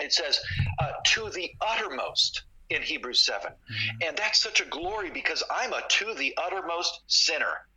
it 0.00 0.12
says 0.12 0.38
uh, 0.78 0.92
to 1.04 1.30
the 1.30 1.50
uttermost 1.60 2.44
in 2.70 2.82
Hebrews 2.82 3.24
7. 3.24 3.50
Mm-hmm. 3.50 4.08
And 4.08 4.16
that's 4.16 4.40
such 4.40 4.60
a 4.60 4.66
glory 4.66 5.10
because 5.10 5.42
I'm 5.50 5.72
a 5.72 5.82
to 5.88 6.14
the 6.14 6.34
uttermost 6.36 7.00
sinner. 7.06 7.67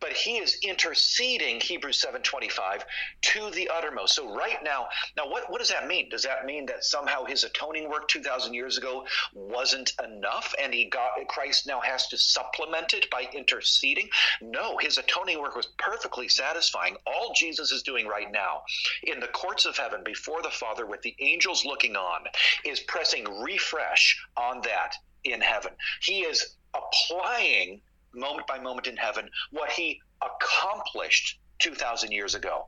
But 0.00 0.12
he 0.12 0.38
is 0.38 0.58
interceding 0.62 1.60
Hebrews 1.60 2.04
7:25 2.04 2.84
to 3.22 3.50
the 3.50 3.68
uttermost. 3.68 4.14
So 4.14 4.34
right 4.34 4.62
now, 4.62 4.88
now 5.16 5.28
what, 5.28 5.50
what 5.50 5.58
does 5.58 5.68
that 5.68 5.86
mean? 5.86 6.08
Does 6.08 6.22
that 6.24 6.44
mean 6.44 6.66
that 6.66 6.84
somehow 6.84 7.24
his 7.24 7.44
atoning 7.44 7.88
work 7.88 8.08
2000 8.08 8.54
years 8.54 8.76
ago 8.76 9.06
wasn't 9.34 9.92
enough 10.02 10.54
and 10.60 10.74
he 10.74 10.86
got 10.86 11.12
Christ 11.28 11.66
now 11.66 11.80
has 11.80 12.08
to 12.08 12.18
supplement 12.18 12.92
it 12.92 13.08
by 13.10 13.28
interceding? 13.32 14.08
No, 14.40 14.78
his 14.78 14.98
atoning 14.98 15.40
work 15.40 15.54
was 15.54 15.66
perfectly 15.78 16.28
satisfying. 16.28 16.96
All 17.06 17.32
Jesus 17.34 17.70
is 17.70 17.82
doing 17.82 18.06
right 18.06 18.30
now 18.32 18.62
in 19.04 19.20
the 19.20 19.28
courts 19.28 19.64
of 19.64 19.76
heaven 19.76 20.02
before 20.04 20.42
the 20.42 20.50
Father 20.50 20.86
with 20.86 21.02
the 21.02 21.14
angels 21.20 21.64
looking 21.64 21.96
on 21.96 22.24
is 22.64 22.80
pressing 22.80 23.24
refresh 23.42 24.20
on 24.36 24.60
that 24.62 24.94
in 25.24 25.40
heaven. 25.40 25.72
He 26.00 26.20
is 26.20 26.56
applying 26.74 27.80
moment 28.14 28.46
by 28.46 28.58
moment 28.58 28.86
in 28.86 28.96
heaven 28.96 29.28
what 29.50 29.70
he 29.70 30.00
accomplished 30.22 31.38
2,000 31.60 32.10
years 32.10 32.34
ago. 32.34 32.66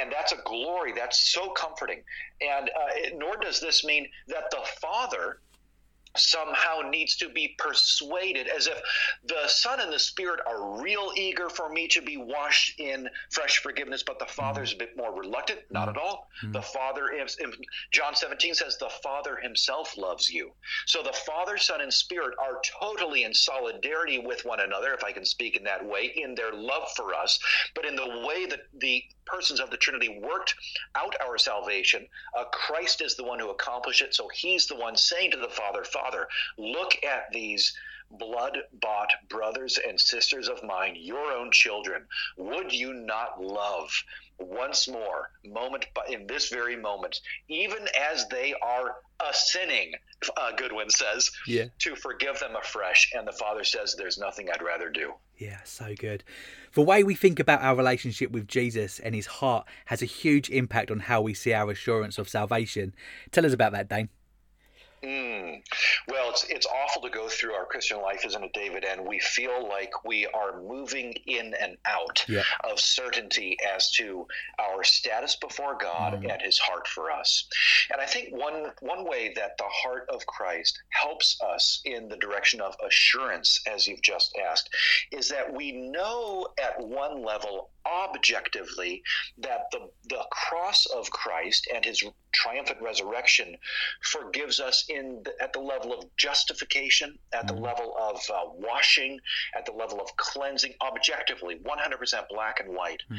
And 0.00 0.12
that's 0.12 0.32
a 0.32 0.38
glory. 0.44 0.92
That's 0.92 1.32
so 1.32 1.50
comforting. 1.50 2.02
And 2.40 2.70
uh, 2.70 3.16
nor 3.16 3.36
does 3.36 3.60
this 3.60 3.84
mean 3.84 4.08
that 4.28 4.50
the 4.50 4.60
Father 4.80 5.40
somehow 6.16 6.80
needs 6.88 7.16
to 7.16 7.28
be 7.28 7.54
persuaded 7.58 8.48
as 8.48 8.66
if 8.66 8.80
the 9.24 9.46
son 9.48 9.80
and 9.80 9.92
the 9.92 9.98
spirit 9.98 10.40
are 10.46 10.80
real 10.82 11.12
eager 11.16 11.48
for 11.48 11.68
me 11.68 11.88
to 11.88 12.02
be 12.02 12.16
washed 12.16 12.78
in 12.78 13.08
fresh 13.30 13.58
forgiveness 13.58 14.02
but 14.02 14.18
the 14.18 14.26
father's 14.26 14.72
a 14.72 14.76
bit 14.76 14.96
more 14.96 15.12
reluctant. 15.12 15.60
Not 15.70 15.88
at 15.88 15.96
all. 15.96 16.28
Mm-hmm. 16.42 16.52
the 16.52 16.62
father 16.62 17.10
is 17.10 17.36
john 17.90 18.14
17 18.14 18.54
says 18.54 18.76
the 18.78 18.90
father 19.02 19.36
himself 19.36 19.96
loves 19.96 20.28
you. 20.28 20.52
So 20.86 21.02
the 21.02 21.12
father 21.12 21.58
son 21.58 21.80
and 21.80 21.92
spirit 21.92 22.34
are 22.40 22.60
totally 22.80 23.24
in 23.24 23.34
solidarity 23.34 24.18
with 24.18 24.44
one 24.44 24.60
another 24.60 24.92
if 24.92 25.04
i 25.04 25.12
can 25.12 25.24
speak 25.24 25.56
in 25.56 25.64
that 25.64 25.84
way 25.84 26.12
in 26.16 26.34
their 26.34 26.52
love 26.52 26.88
for 26.96 27.14
us. 27.14 27.38
But 27.74 27.84
in 27.84 27.96
the 27.96 28.24
way 28.26 28.46
that 28.46 28.60
the 28.78 29.02
persons 29.30 29.60
of 29.60 29.70
the 29.70 29.76
Trinity 29.76 30.18
worked 30.20 30.54
out 30.94 31.14
our 31.24 31.38
salvation. 31.38 32.06
Uh, 32.36 32.44
Christ 32.44 33.02
is 33.02 33.16
the 33.16 33.24
one 33.24 33.38
who 33.38 33.50
accomplished 33.50 34.02
it. 34.02 34.14
So 34.14 34.28
he's 34.34 34.66
the 34.66 34.76
one 34.76 34.96
saying 34.96 35.32
to 35.32 35.36
the 35.36 35.48
Father, 35.48 35.84
Father, 35.84 36.28
look 36.56 36.92
at 37.04 37.30
these 37.32 37.74
blood 38.10 38.58
bought 38.80 39.10
brothers 39.28 39.78
and 39.86 40.00
sisters 40.00 40.48
of 40.48 40.62
mine, 40.64 40.96
your 40.96 41.32
own 41.32 41.50
children. 41.52 42.06
Would 42.38 42.72
you 42.72 42.94
not 42.94 43.42
love 43.42 43.90
once 44.38 44.88
more, 44.88 45.30
moment 45.44 45.86
by, 45.94 46.06
in 46.08 46.26
this 46.26 46.48
very 46.48 46.76
moment, 46.76 47.20
even 47.48 47.86
as 48.10 48.26
they 48.28 48.54
are 48.62 48.96
a 49.20 49.34
sinning, 49.34 49.92
uh, 50.36 50.52
Goodwin 50.52 50.90
says, 50.90 51.30
yeah. 51.46 51.64
to 51.80 51.96
forgive 51.96 52.38
them 52.38 52.56
afresh. 52.56 53.12
And 53.14 53.26
the 53.26 53.32
Father 53.32 53.64
says, 53.64 53.94
There's 53.96 54.18
nothing 54.18 54.48
I'd 54.50 54.62
rather 54.62 54.90
do. 54.90 55.14
Yeah, 55.38 55.58
so 55.64 55.94
good. 55.98 56.24
The 56.72 56.82
way 56.82 57.02
we 57.02 57.14
think 57.14 57.40
about 57.40 57.62
our 57.62 57.74
relationship 57.74 58.30
with 58.30 58.46
Jesus 58.46 58.98
and 58.98 59.14
his 59.14 59.26
heart 59.26 59.66
has 59.86 60.02
a 60.02 60.06
huge 60.06 60.50
impact 60.50 60.90
on 60.90 61.00
how 61.00 61.20
we 61.20 61.34
see 61.34 61.52
our 61.52 61.70
assurance 61.70 62.18
of 62.18 62.28
salvation. 62.28 62.94
Tell 63.32 63.46
us 63.46 63.52
about 63.52 63.72
that, 63.72 63.88
Dane. 63.88 64.08
Mm. 65.04 65.62
Well, 66.08 66.30
it's 66.30 66.44
it's 66.44 66.66
awful 66.66 67.02
to 67.02 67.10
go 67.10 67.28
through 67.28 67.52
our 67.52 67.64
Christian 67.64 68.00
life, 68.00 68.24
isn't 68.24 68.42
it, 68.42 68.52
David? 68.52 68.84
And 68.84 69.06
we 69.06 69.20
feel 69.20 69.68
like 69.68 70.04
we 70.04 70.26
are 70.26 70.60
moving 70.60 71.14
in 71.26 71.54
and 71.60 71.76
out 71.86 72.24
yeah. 72.28 72.42
of 72.68 72.80
certainty 72.80 73.56
as 73.74 73.90
to 73.92 74.26
our 74.58 74.82
status 74.84 75.36
before 75.36 75.76
God 75.80 76.14
mm. 76.14 76.32
and 76.32 76.42
His 76.42 76.58
heart 76.58 76.88
for 76.88 77.10
us. 77.10 77.46
And 77.92 78.00
I 78.00 78.06
think 78.06 78.30
one 78.30 78.72
one 78.80 79.08
way 79.08 79.32
that 79.36 79.56
the 79.58 79.68
heart 79.68 80.08
of 80.12 80.26
Christ 80.26 80.78
helps 80.90 81.40
us 81.42 81.80
in 81.84 82.08
the 82.08 82.16
direction 82.16 82.60
of 82.60 82.74
assurance, 82.86 83.60
as 83.66 83.86
you've 83.86 84.02
just 84.02 84.36
asked, 84.50 84.68
is 85.12 85.28
that 85.28 85.52
we 85.52 85.72
know 85.72 86.48
at 86.62 86.80
one 86.80 87.22
level 87.22 87.70
objectively 87.88 89.02
that 89.38 89.70
the, 89.72 89.90
the 90.08 90.24
cross 90.30 90.86
of 90.86 91.10
Christ 91.10 91.68
and 91.74 91.84
his 91.84 92.02
triumphant 92.32 92.80
resurrection 92.80 93.56
forgives 94.02 94.60
us 94.60 94.84
in 94.88 95.22
the, 95.24 95.32
at 95.42 95.52
the 95.52 95.60
level 95.60 95.92
of 95.92 96.04
justification, 96.16 97.18
at 97.32 97.46
the 97.46 97.54
mm-hmm. 97.54 97.64
level 97.64 97.94
of 97.98 98.16
uh, 98.32 98.50
washing, 98.54 99.18
at 99.56 99.66
the 99.66 99.72
level 99.72 100.00
of 100.00 100.14
cleansing, 100.16 100.74
objectively, 100.82 101.56
100% 101.56 102.28
black 102.28 102.60
and 102.60 102.74
white. 102.74 103.02
Mm. 103.10 103.18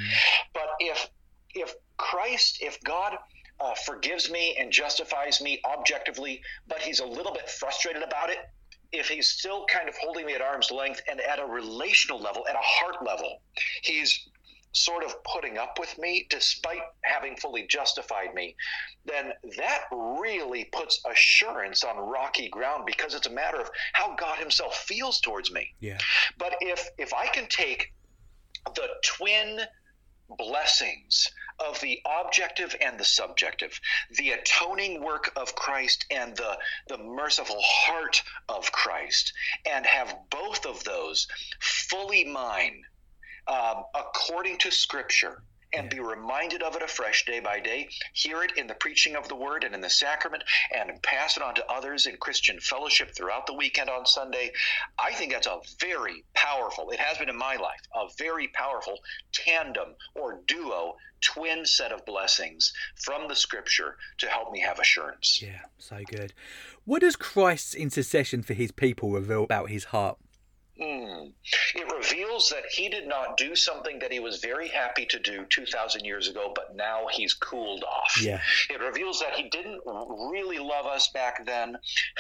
But 0.54 0.70
if 0.80 1.10
if 1.56 1.74
Christ, 1.98 2.60
if 2.62 2.80
God 2.84 3.18
uh, 3.60 3.74
forgives 3.86 4.30
me 4.30 4.56
and 4.60 4.72
justifies 4.72 5.42
me 5.42 5.62
objectively, 5.66 6.42
but 6.68 6.80
he's 6.80 7.00
a 7.00 7.06
little 7.06 7.34
bit 7.34 7.50
frustrated 7.50 8.04
about 8.04 8.30
it, 8.30 8.38
if 8.92 9.08
he's 9.08 9.30
still 9.30 9.66
kind 9.66 9.88
of 9.88 9.96
holding 9.98 10.26
me 10.26 10.34
at 10.34 10.42
arm's 10.42 10.72
length 10.72 11.02
and 11.10 11.20
at 11.22 11.40
a 11.40 11.46
relational 11.46 12.20
level, 12.20 12.46
at 12.48 12.56
a 12.56 12.62
heart 12.62 13.06
level, 13.06 13.42
he's 13.84 14.28
sort 14.72 15.04
of 15.04 15.24
putting 15.24 15.58
up 15.58 15.78
with 15.80 15.98
me 15.98 16.28
despite 16.30 16.82
having 17.02 17.36
fully 17.38 17.66
justified 17.68 18.34
me, 18.34 18.56
then 19.06 19.34
that 19.58 19.86
really 19.92 20.66
puts 20.66 21.02
assurance 21.10 21.84
on 21.84 21.98
rocky 21.98 22.50
ground 22.50 22.86
because 22.86 23.14
it's 23.14 23.28
a 23.28 23.32
matter 23.32 23.60
of 23.60 23.70
how 23.94 24.16
God 24.16 24.38
himself 24.38 24.78
feels 24.78 25.20
towards 25.22 25.52
me. 25.52 25.74
Yeah. 25.80 25.98
But 26.38 26.56
if 26.62 26.90
if 26.98 27.14
I 27.14 27.28
can 27.28 27.48
take 27.48 27.94
the 28.76 28.88
twin 29.04 29.62
blessings 30.38 31.28
of 31.60 31.80
the 31.82 32.00
objective 32.24 32.76
and 32.82 33.00
the 33.00 33.06
subjective, 33.06 33.80
the 34.18 34.32
atoning 34.32 35.04
work 35.04 35.32
of 35.36 35.56
Christ 35.56 36.06
and 36.12 36.36
the, 36.36 36.58
the 36.88 36.98
merciful 36.98 37.60
heart 37.60 38.22
of 38.48 38.72
Christ, 38.72 39.34
and 39.70 39.86
have 39.86 40.16
both 40.30 40.66
of 40.66 40.84
those 40.84 41.28
fully 41.60 42.24
mine 42.24 42.84
um, 43.50 43.84
according 43.96 44.58
to 44.60 44.72
Scripture 44.72 45.44
and 45.74 45.90
be 45.90 46.00
reminded 46.00 46.64
of 46.64 46.76
it 46.76 46.82
afresh 46.82 47.26
day 47.26 47.40
by 47.40 47.60
day. 47.60 47.88
Hear 48.14 48.44
it 48.44 48.58
in 48.58 48.68
the 48.68 48.74
preaching 48.74 49.16
of 49.16 49.28
the 49.28 49.36
word 49.36 49.64
and 49.64 49.76
in 49.76 49.82
the 49.82 49.90
sacrament, 49.90 50.44
and 50.76 51.02
pass 51.04 51.38
it 51.38 51.44
on 51.44 51.56
to 51.56 51.72
others 51.72 52.06
in 52.06 52.18
Christian 52.18 52.60
fellowship 52.60 53.12
throughout 53.16 53.46
the 53.46 53.54
weekend 53.54 53.90
on 53.90 54.06
Sunday. 54.06 54.52
I 54.98 55.14
think 55.14 55.32
that's 55.32 55.48
a 55.48 55.60
very 55.80 56.24
powerful, 56.34 56.90
it 56.90 57.00
has 57.00 57.18
been 57.18 57.30
in 57.30 57.38
my 57.38 57.56
life, 57.56 57.82
a 57.96 58.08
very 58.18 58.48
powerful 58.48 59.00
tandem 59.32 59.96
or 60.16 60.42
duo, 60.48 60.96
twin 61.22 61.66
set 61.66 61.92
of 61.92 62.06
blessings 62.06 62.74
from 62.96 63.28
the 63.28 63.36
scripture 63.36 63.98
to 64.18 64.28
help 64.28 64.52
me 64.52 64.60
have 64.62 64.80
assurance. 64.80 65.42
Yeah, 65.42 65.62
so 65.78 66.00
good. 66.10 66.34
What 66.86 67.02
does 67.02 67.16
Christ's 67.16 67.76
intercession 67.76 68.42
for 68.42 68.54
his 68.54 68.72
people 68.72 69.12
reveal 69.12 69.44
about 69.44 69.70
his 69.70 69.86
heart? 69.86 70.18
Mm. 70.80 71.34
It 71.76 71.92
reveals 71.92 72.50
that 72.50 72.64
he 72.72 72.88
did 72.88 73.08
not 73.08 73.36
do 73.38 73.56
something 73.56 74.00
that 74.00 74.12
he 74.12 74.20
was 74.20 74.40
very 74.40 74.70
happy 74.70 75.06
to 75.08 75.20
do 75.20 75.46
2,000 75.50 76.06
years 76.06 76.30
ago, 76.30 76.54
but 76.56 76.76
now 76.76 77.08
he's 77.12 77.34
cooled 77.34 77.84
off. 77.84 78.22
Yeah. 78.22 78.40
It 78.70 78.80
reveals 78.80 79.20
that 79.20 79.34
he 79.34 79.50
didn't 79.50 79.82
really 79.86 80.60
love 80.60 80.86
us 80.86 81.10
back 81.10 81.46
then. 81.46 81.78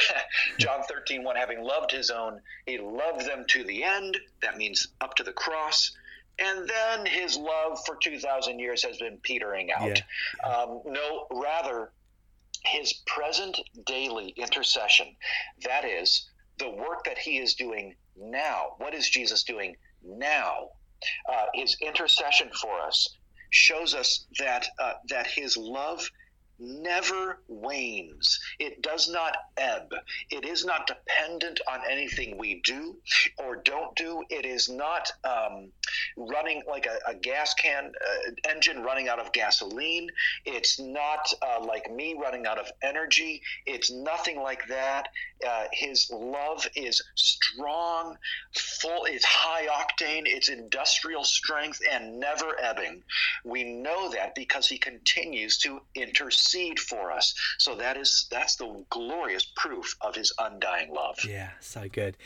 John 0.57 0.83
13, 0.83 1.23
1, 1.23 1.35
having 1.35 1.63
loved 1.63 1.91
his 1.91 2.09
own, 2.09 2.41
he 2.65 2.77
loved 2.77 3.25
them 3.25 3.45
to 3.49 3.63
the 3.63 3.83
end. 3.83 4.17
That 4.41 4.57
means 4.57 4.87
up 4.99 5.15
to 5.15 5.23
the 5.23 5.33
cross. 5.33 5.91
And 6.37 6.69
then 6.69 7.05
his 7.05 7.37
love 7.37 7.79
for 7.85 7.95
2,000 7.95 8.59
years 8.59 8.83
has 8.83 8.97
been 8.97 9.17
petering 9.23 9.71
out. 9.71 10.01
Yeah. 10.43 10.49
Um, 10.49 10.81
no, 10.85 11.27
rather, 11.31 11.91
his 12.63 12.93
present 13.05 13.57
daily 13.85 14.33
intercession, 14.37 15.15
that 15.63 15.85
is, 15.85 16.29
the 16.57 16.69
work 16.69 17.05
that 17.05 17.17
he 17.17 17.37
is 17.37 17.55
doing 17.55 17.95
now. 18.19 18.75
What 18.77 18.93
is 18.93 19.09
Jesus 19.09 19.43
doing 19.43 19.75
now? 20.03 20.69
Uh, 21.31 21.45
his 21.53 21.77
intercession 21.81 22.49
for 22.61 22.79
us 22.81 23.17
shows 23.51 23.95
us 23.95 24.25
that 24.37 24.67
uh, 24.79 24.93
that 25.09 25.27
his 25.27 25.57
love 25.57 26.09
never 26.59 27.39
wanes. 27.47 28.39
It 28.59 28.81
does 28.81 29.09
not 29.09 29.35
ebb. 29.57 29.93
It 30.29 30.45
is 30.45 30.65
not 30.65 30.87
dependent 30.87 31.59
on 31.71 31.79
anything 31.89 32.37
we 32.37 32.61
do 32.63 32.97
or 33.37 33.57
don't 33.57 33.95
do. 33.95 34.23
It 34.29 34.45
is 34.45 34.69
not 34.69 35.11
um, 35.23 35.69
running 36.17 36.63
like 36.67 36.85
a, 36.85 37.11
a 37.11 37.15
gas 37.15 37.53
can 37.53 37.85
uh, 37.85 38.49
engine 38.49 38.83
running 38.83 39.07
out 39.07 39.19
of 39.19 39.31
gasoline. 39.31 40.09
It's 40.45 40.79
not 40.79 41.31
uh, 41.41 41.63
like 41.65 41.91
me 41.91 42.17
running 42.21 42.45
out 42.45 42.59
of 42.59 42.69
energy. 42.81 43.41
It's 43.65 43.91
nothing 43.91 44.41
like 44.41 44.67
that. 44.67 45.07
Uh, 45.47 45.65
his 45.71 46.09
love 46.11 46.67
is 46.75 47.01
strong, 47.15 48.17
full. 48.55 49.05
It's 49.05 49.25
high 49.25 49.67
octane. 49.67 50.23
It's 50.25 50.49
industrial 50.49 51.23
strength 51.23 51.79
and 51.89 52.19
never 52.19 52.59
ebbing. 52.61 53.03
We 53.45 53.63
know 53.63 54.09
that 54.11 54.35
because 54.35 54.67
he 54.67 54.77
continues 54.77 55.57
to 55.59 55.81
intercede 55.95 56.48
for 56.79 57.11
us. 57.11 57.33
So 57.57 57.75
that 57.75 57.97
is 57.97 58.27
that's 58.31 58.55
the 58.55 58.83
glorious 58.89 59.45
proof 59.55 59.95
of 60.01 60.15
his 60.15 60.33
undying 60.39 60.93
love. 60.93 61.19
Yeah, 61.27 61.51
so 61.59 61.87
good. 61.91 62.17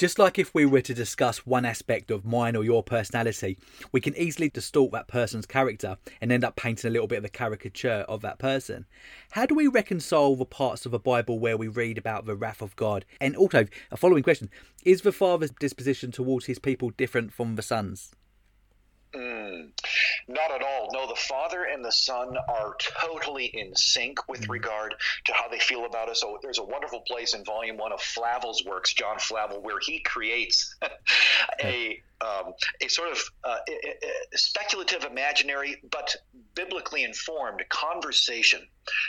Just 0.00 0.18
like 0.18 0.38
if 0.38 0.54
we 0.54 0.64
were 0.64 0.80
to 0.80 0.94
discuss 0.94 1.44
one 1.44 1.66
aspect 1.66 2.10
of 2.10 2.24
mine 2.24 2.56
or 2.56 2.64
your 2.64 2.82
personality, 2.82 3.58
we 3.92 4.00
can 4.00 4.16
easily 4.16 4.48
distort 4.48 4.92
that 4.92 5.08
person's 5.08 5.44
character 5.44 5.98
and 6.22 6.32
end 6.32 6.42
up 6.42 6.56
painting 6.56 6.88
a 6.88 6.90
little 6.90 7.06
bit 7.06 7.18
of 7.18 7.24
a 7.26 7.28
caricature 7.28 8.06
of 8.08 8.22
that 8.22 8.38
person. 8.38 8.86
How 9.32 9.44
do 9.44 9.54
we 9.54 9.66
reconcile 9.66 10.36
the 10.36 10.46
parts 10.46 10.86
of 10.86 10.92
the 10.92 10.98
Bible 10.98 11.38
where 11.38 11.58
we 11.58 11.68
read 11.68 11.98
about 11.98 12.24
the 12.24 12.34
wrath 12.34 12.62
of 12.62 12.74
God? 12.76 13.04
And 13.20 13.36
also, 13.36 13.66
a 13.90 13.96
following 13.98 14.22
question 14.22 14.48
Is 14.86 15.02
the 15.02 15.12
Father's 15.12 15.50
disposition 15.50 16.12
towards 16.12 16.46
his 16.46 16.58
people 16.58 16.90
different 16.90 17.34
from 17.34 17.56
the 17.56 17.62
Son's? 17.62 18.12
Mm, 19.14 19.70
not 20.28 20.52
at 20.52 20.62
all. 20.62 20.88
No, 20.92 21.08
the 21.08 21.16
Father 21.16 21.64
and 21.64 21.84
the 21.84 21.90
Son 21.90 22.36
are 22.48 22.76
totally 22.78 23.46
in 23.46 23.74
sync 23.74 24.28
with 24.28 24.42
mm. 24.42 24.50
regard 24.50 24.94
to 25.24 25.32
how 25.32 25.48
they 25.48 25.58
feel 25.58 25.84
about 25.84 26.08
us. 26.08 26.20
So 26.20 26.38
there's 26.42 26.58
a 26.58 26.64
wonderful 26.64 27.00
place 27.00 27.34
in 27.34 27.44
Volume 27.44 27.76
One 27.76 27.92
of 27.92 28.00
Flavel's 28.00 28.64
works, 28.64 28.94
John 28.94 29.18
Flavel, 29.18 29.62
where 29.62 29.80
he 29.80 30.00
creates 30.00 30.76
a 31.64 32.00
um, 32.20 32.52
a 32.82 32.88
sort 32.88 33.10
of 33.10 33.18
uh, 33.44 33.58
speculative, 34.34 35.04
imaginary, 35.04 35.82
but 35.90 36.14
biblically 36.54 37.02
informed 37.02 37.64
conversation 37.70 38.60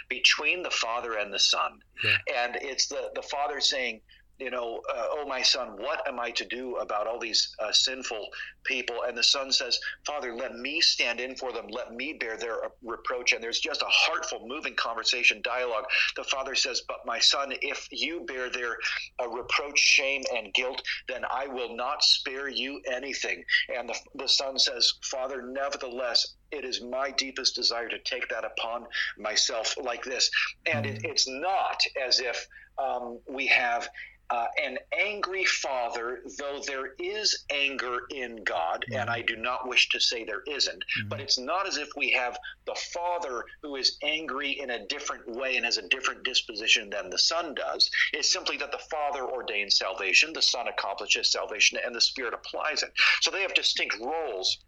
between 0.10 0.64
the 0.64 0.72
Father 0.72 1.16
and 1.16 1.32
the 1.32 1.40
Son, 1.40 1.80
yeah. 2.04 2.18
and 2.44 2.56
it's 2.56 2.88
the 2.88 3.12
the 3.14 3.22
Father 3.22 3.60
saying 3.60 4.02
you 4.42 4.50
know, 4.50 4.82
uh, 4.92 5.06
oh, 5.12 5.26
my 5.28 5.44
son, 5.44 5.76
what 5.78 6.02
am 6.08 6.20
I 6.20 6.32
to 6.32 6.46
do 6.46 6.78
about 6.78 7.06
all 7.06 7.20
these 7.20 7.54
uh, 7.60 7.72
sinful 7.72 8.28
people? 8.64 8.96
And 9.08 9.16
the 9.16 9.24
son 9.24 9.52
says, 9.52 9.78
Father, 10.06 10.34
let 10.36 10.56
me 10.56 10.82
stand 10.82 11.20
in 11.20 11.36
for 11.36 11.54
them. 11.54 11.68
Let 11.70 11.94
me 11.94 12.18
bear 12.20 12.38
their 12.38 12.66
uh, 12.66 12.70
reproach. 12.84 13.34
And 13.34 13.44
there's 13.44 13.60
just 13.60 13.84
a 13.84 13.88
heartful, 13.88 14.48
moving 14.48 14.74
conversation, 14.74 15.42
dialogue. 15.44 15.84
The 16.16 16.24
father 16.24 16.56
says, 16.56 16.82
But 16.88 16.98
my 17.06 17.20
son, 17.20 17.54
if 17.62 17.88
you 17.92 18.26
bear 18.28 18.50
their 18.50 18.78
uh, 19.22 19.30
reproach, 19.30 19.78
shame, 19.78 20.24
and 20.36 20.52
guilt, 20.56 20.82
then 21.08 21.22
I 21.30 21.46
will 21.46 21.76
not 21.76 22.02
spare 22.04 22.50
you 22.50 22.82
anything. 22.92 23.44
And 23.78 23.90
the, 23.90 23.96
the 24.16 24.28
son 24.28 24.58
says, 24.58 24.92
Father, 25.04 25.44
nevertheless, 25.44 26.36
it 26.52 26.66
is 26.66 26.82
my 26.82 27.12
deepest 27.12 27.54
desire 27.54 27.90
to 27.90 28.00
take 28.00 28.28
that 28.30 28.44
upon 28.44 28.86
myself 29.20 29.76
like 29.82 30.04
this. 30.04 30.32
And 30.66 30.88
it, 30.88 31.02
it's 31.04 31.28
not 31.30 31.80
as 32.04 32.20
if 32.20 32.48
um, 32.78 33.20
we 33.30 33.48
have 33.48 33.88
uh, 34.32 34.48
an 34.64 34.78
angry 34.98 35.44
father, 35.44 36.22
though 36.38 36.62
there 36.66 36.94
is 37.00 37.44
anger 37.52 38.02
in 38.10 38.44
God, 38.44 38.86
mm-hmm. 38.88 39.00
and 39.00 39.10
I 39.10 39.22
do 39.22 39.36
not 39.36 39.68
wish 39.68 39.90
to 39.90 40.00
say 40.00 40.24
there 40.24 40.44
isn't, 40.48 40.80
mm-hmm. 40.80 41.10
but 41.10 41.20
it's 41.20 41.38
not 41.38 41.68
as 41.68 41.78
if 41.78 41.90
we 41.98 42.12
have 42.12 42.38
the 42.66 42.76
father 42.94 43.44
who 43.62 43.76
is 43.76 43.98
angry 44.04 44.52
in 44.52 44.70
a 44.72 44.88
different 44.88 45.28
way 45.28 45.58
and 45.58 45.66
has 45.66 45.78
a 45.78 45.88
different 45.90 46.24
disposition 46.24 46.90
than 46.90 47.10
the 47.10 47.20
son 47.20 47.54
does. 47.54 47.90
It's 48.14 48.32
simply 48.32 48.58
that 48.58 48.72
the 48.72 48.82
father 48.90 49.26
ordains 49.26 49.78
salvation, 49.78 50.32
the 50.34 50.42
son 50.42 50.68
accomplishes 50.68 51.32
salvation, 51.32 51.78
and 51.84 51.94
the 51.94 52.02
spirit 52.02 52.34
applies 52.34 52.84
it. 52.84 52.92
So 53.22 53.32
they 53.32 53.42
have 53.42 53.54
distinct 53.54 53.98
roles 54.00 54.60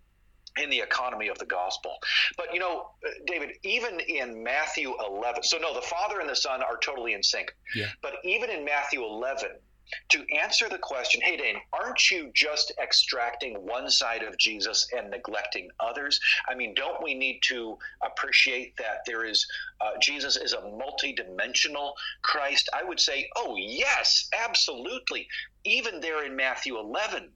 in 0.61 0.69
the 0.69 0.79
economy 0.79 1.27
of 1.27 1.37
the 1.39 1.45
gospel. 1.45 1.95
But 2.37 2.53
you 2.53 2.59
know, 2.59 2.89
uh, 3.05 3.09
David, 3.25 3.51
even 3.63 3.99
in 3.99 4.43
Matthew 4.43 4.93
11, 4.99 5.43
so 5.43 5.57
no, 5.57 5.73
the 5.73 5.81
Father 5.81 6.19
and 6.19 6.29
the 6.29 6.35
Son 6.35 6.61
are 6.61 6.77
totally 6.77 7.13
in 7.13 7.23
sync. 7.23 7.53
Yeah. 7.75 7.87
But 8.01 8.13
even 8.23 8.49
in 8.49 8.65
Matthew 8.65 9.03
11, 9.03 9.49
to 10.09 10.25
answer 10.41 10.69
the 10.69 10.77
question, 10.77 11.21
hey, 11.21 11.37
Dane, 11.37 11.57
aren't 11.71 12.09
you 12.09 12.31
just 12.33 12.71
extracting 12.81 13.55
one 13.65 13.89
side 13.89 14.23
of 14.23 14.37
Jesus 14.37 14.87
and 14.95 15.09
neglecting 15.11 15.69
others? 15.79 16.19
I 16.47 16.55
mean, 16.55 16.73
don't 16.73 17.03
we 17.03 17.13
need 17.13 17.41
to 17.43 17.77
appreciate 18.01 18.75
that 18.77 19.01
there 19.05 19.25
is, 19.25 19.45
uh, 19.81 19.91
Jesus 20.01 20.37
is 20.37 20.53
a 20.53 20.61
multidimensional 20.61 21.93
Christ? 22.21 22.69
I 22.73 22.83
would 22.83 22.99
say, 22.99 23.29
oh, 23.35 23.55
yes, 23.57 24.29
absolutely. 24.37 25.27
Even 25.63 25.99
there 25.99 26.25
in 26.25 26.35
Matthew 26.35 26.77
11, 26.77 27.29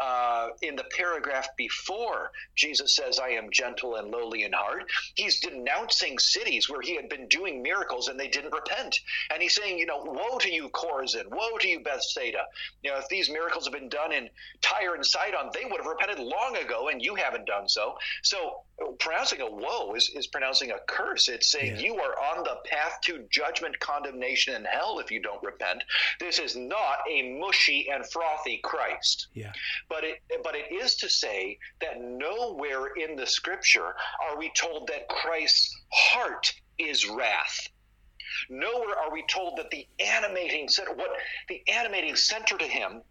uh, 0.00 0.48
in 0.62 0.76
the 0.76 0.84
paragraph 0.96 1.48
before 1.56 2.30
Jesus 2.54 2.94
says, 2.94 3.18
I 3.18 3.30
am 3.30 3.50
gentle 3.50 3.96
and 3.96 4.10
lowly 4.10 4.44
in 4.44 4.52
heart, 4.52 4.84
he's 5.14 5.40
denouncing 5.40 6.18
cities 6.18 6.68
where 6.68 6.80
he 6.80 6.94
had 6.94 7.08
been 7.08 7.26
doing 7.28 7.62
miracles 7.62 8.08
and 8.08 8.18
they 8.18 8.28
didn't 8.28 8.52
repent. 8.52 8.98
And 9.32 9.42
he's 9.42 9.54
saying, 9.54 9.78
you 9.78 9.86
know, 9.86 10.02
woe 10.04 10.38
to 10.38 10.52
you, 10.52 10.68
Chorazin, 10.70 11.28
woe 11.30 11.58
to 11.58 11.68
you, 11.68 11.80
Bethsaida. 11.80 12.44
You 12.82 12.90
know, 12.90 12.98
if 12.98 13.08
these 13.08 13.30
miracles 13.30 13.64
have 13.64 13.72
been 13.72 13.88
done 13.88 14.12
in 14.12 14.28
Tyre 14.60 14.94
and 14.94 15.04
Sidon, 15.04 15.50
they 15.52 15.64
would 15.64 15.80
have 15.80 15.86
repented 15.86 16.18
long 16.18 16.56
ago, 16.56 16.88
and 16.88 17.02
you 17.02 17.14
haven't 17.14 17.46
done 17.46 17.68
so. 17.68 17.96
So 18.22 18.62
pronouncing 18.98 19.40
a 19.40 19.50
woe 19.50 19.94
is, 19.94 20.10
is 20.14 20.26
pronouncing 20.26 20.70
a 20.70 20.78
curse. 20.86 21.28
It's 21.28 21.50
saying 21.50 21.76
yeah. 21.76 21.82
you 21.82 21.96
are 21.96 22.14
on 22.36 22.44
the 22.44 22.58
path 22.64 23.00
to 23.04 23.24
judgment, 23.30 23.78
condemnation, 23.80 24.54
and 24.54 24.66
hell 24.66 24.98
if 24.98 25.10
you 25.10 25.20
don't 25.20 25.42
repent. 25.42 25.82
This 26.20 26.38
is 26.38 26.56
not 26.56 26.98
a 27.10 27.38
mushy 27.38 27.88
and 27.92 28.06
frothy 28.06 28.60
Christ. 28.62 29.28
Yeah. 29.34 29.52
But 29.88 30.04
it 30.04 30.18
but 30.42 30.54
it 30.54 30.72
is 30.72 30.96
to 30.96 31.08
say 31.08 31.58
that 31.80 32.00
nowhere 32.00 32.88
in 32.96 33.16
the 33.16 33.26
scripture 33.26 33.94
are 34.22 34.38
we 34.38 34.50
told 34.54 34.88
that 34.88 35.08
Christ's 35.08 35.74
heart 35.92 36.52
is 36.78 37.08
wrath. 37.08 37.68
Nowhere 38.50 38.96
are 38.96 39.12
we 39.12 39.24
told 39.28 39.58
that 39.58 39.70
the 39.70 39.86
animating 39.98 40.68
center 40.68 40.92
what 40.92 41.10
the 41.48 41.62
animating 41.68 42.16
center 42.16 42.58
to 42.58 42.66
him 42.66 43.02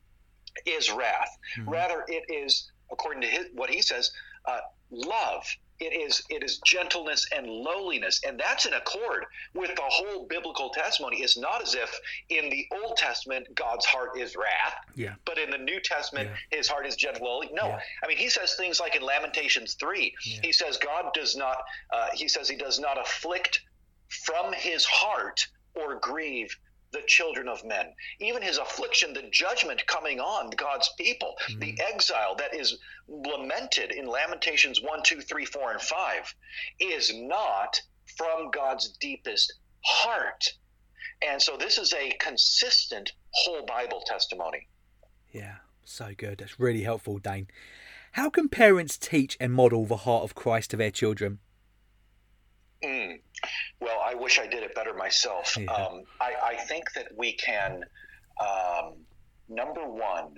is 0.66 0.92
wrath. 0.92 1.38
Mm-hmm. 1.58 1.70
Rather, 1.70 2.06
it 2.08 2.24
is, 2.30 2.72
according 2.92 3.22
to 3.22 3.28
his, 3.28 3.48
what 3.54 3.70
he 3.70 3.82
says, 3.82 4.12
uh, 4.46 4.60
love 4.90 5.46
it 5.80 5.94
is 5.94 6.24
it 6.30 6.44
is 6.44 6.60
gentleness 6.66 7.28
and 7.36 7.48
lowliness 7.48 8.22
and 8.26 8.40
that's 8.40 8.66
in 8.66 8.74
accord 8.74 9.26
with 9.54 9.74
the 9.76 9.82
whole 9.84 10.26
biblical 10.28 10.70
testimony 10.70 11.18
it's 11.18 11.38
not 11.38 11.62
as 11.62 11.76
if 11.76 12.00
in 12.30 12.50
the 12.50 12.66
old 12.82 12.98
testament 12.98 13.48
god's 13.56 13.86
heart 13.86 14.18
is 14.18 14.36
wrath 14.36 14.76
yeah. 14.96 15.14
but 15.26 15.38
in 15.38 15.50
the 15.50 15.58
new 15.58 15.80
testament 15.80 16.30
yeah. 16.30 16.58
his 16.58 16.68
heart 16.68 16.86
is 16.86 16.96
gentle 16.96 17.26
lowly 17.26 17.50
no 17.54 17.68
yeah. 17.68 17.80
i 18.04 18.08
mean 18.08 18.18
he 18.18 18.30
says 18.30 18.56
things 18.56 18.80
like 18.80 18.96
in 18.96 19.02
lamentations 19.02 19.76
3 19.76 20.14
yeah. 20.26 20.40
he 20.44 20.52
says 20.52 20.78
god 20.78 21.12
does 21.14 21.36
not 21.36 21.58
uh, 21.94 22.08
he 22.14 22.28
says 22.28 22.50
he 22.50 22.58
does 22.58 22.80
not 22.80 23.00
afflict 23.00 23.62
from 24.10 24.54
his 24.54 24.86
heart 24.86 25.48
or 25.76 26.00
grieve 26.00 26.56
the 26.92 27.02
children 27.08 27.48
of 27.48 27.66
men. 27.66 27.94
Even 28.20 28.42
his 28.42 28.58
affliction, 28.58 29.14
the 29.14 29.30
judgment 29.32 29.86
coming 29.88 30.20
on 30.20 30.50
God's 30.52 30.90
people, 30.98 31.36
mm-hmm. 31.50 31.60
the 31.60 31.80
exile 31.82 32.36
that 32.38 32.56
is 32.56 32.78
lamented 33.08 33.92
in 33.92 34.08
Lamentations 34.08 34.82
1, 34.82 35.04
2, 35.04 35.22
3, 35.22 35.46
4, 35.46 35.72
and 35.72 35.82
5, 35.82 36.36
is 36.80 37.14
not 37.14 37.82
from 38.18 38.52
God's 38.52 38.90
deepest 39.00 39.54
heart. 39.84 40.54
And 41.28 41.42
so 41.42 41.58
this 41.58 41.78
is 41.78 41.94
a 41.94 42.12
consistent 42.20 43.14
whole 43.32 43.66
Bible 43.66 44.04
testimony. 44.06 44.68
Yeah, 45.32 45.56
so 45.84 46.14
good. 46.16 46.40
That's 46.40 46.60
really 46.60 46.84
helpful, 46.84 47.18
Dane. 47.18 47.48
How 48.14 48.30
can 48.30 48.50
parents 48.50 48.98
teach 48.98 49.38
and 49.40 49.54
model 49.54 49.86
the 49.86 49.98
heart 49.98 50.24
of 50.24 50.36
Christ 50.36 50.72
to 50.72 50.78
their 50.78 50.92
children? 50.92 51.40
Mm. 52.84 53.20
Well, 53.80 54.00
I 54.06 54.14
wish 54.14 54.40
I 54.40 54.48
did 54.48 54.64
it 54.64 54.76
better 54.76 54.94
myself. 54.94 55.58
Yeah. 55.58 55.72
Um, 55.72 56.04
I, 56.22 56.34
I, 56.44 56.56
think 56.56 56.94
that 56.94 57.08
we 57.18 57.34
can, 57.34 57.84
um, 58.40 58.94
number 59.50 59.88
one, 59.88 60.36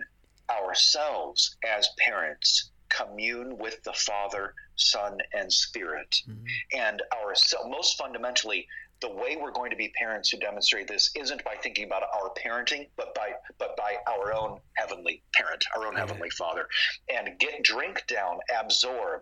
ourselves 0.50 1.58
as 1.68 1.90
parents 1.98 2.72
commune 2.90 3.58
with 3.58 3.82
the 3.84 3.94
Father, 3.94 4.54
Son, 4.76 5.18
and 5.34 5.52
Spirit. 5.52 6.22
Mm-hmm. 6.28 6.46
And 6.78 7.02
our 7.14 7.34
most 7.68 7.98
fundamentally, 7.98 8.68
the 9.02 9.10
way 9.10 9.38
we're 9.40 9.52
going 9.52 9.70
to 9.70 9.78
be 9.78 9.90
parents 9.98 10.30
who 10.30 10.38
demonstrate 10.40 10.88
this 10.88 11.12
isn't 11.16 11.44
by 11.44 11.56
thinking 11.62 11.86
about 11.86 12.04
our 12.14 12.32
parenting, 12.34 12.88
but 12.98 13.14
by 13.16 13.32
but 13.58 13.78
by 13.78 13.96
our 14.08 14.34
own 14.34 14.60
heavenly 14.74 15.22
parent, 15.34 15.64
our 15.76 15.88
own 15.88 15.94
yeah. 15.94 16.00
heavenly 16.00 16.30
Father, 16.32 16.68
and 17.14 17.38
get 17.40 17.64
drink 17.64 18.04
down, 18.08 18.40
absorb, 18.60 19.22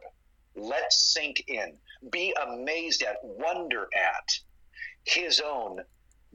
let 0.57 0.91
sink 0.91 1.43
in, 1.47 1.77
be 2.11 2.33
amazed 2.41 3.03
at, 3.03 3.17
wonder 3.23 3.87
at 3.95 4.29
His 5.03 5.39
own 5.39 5.79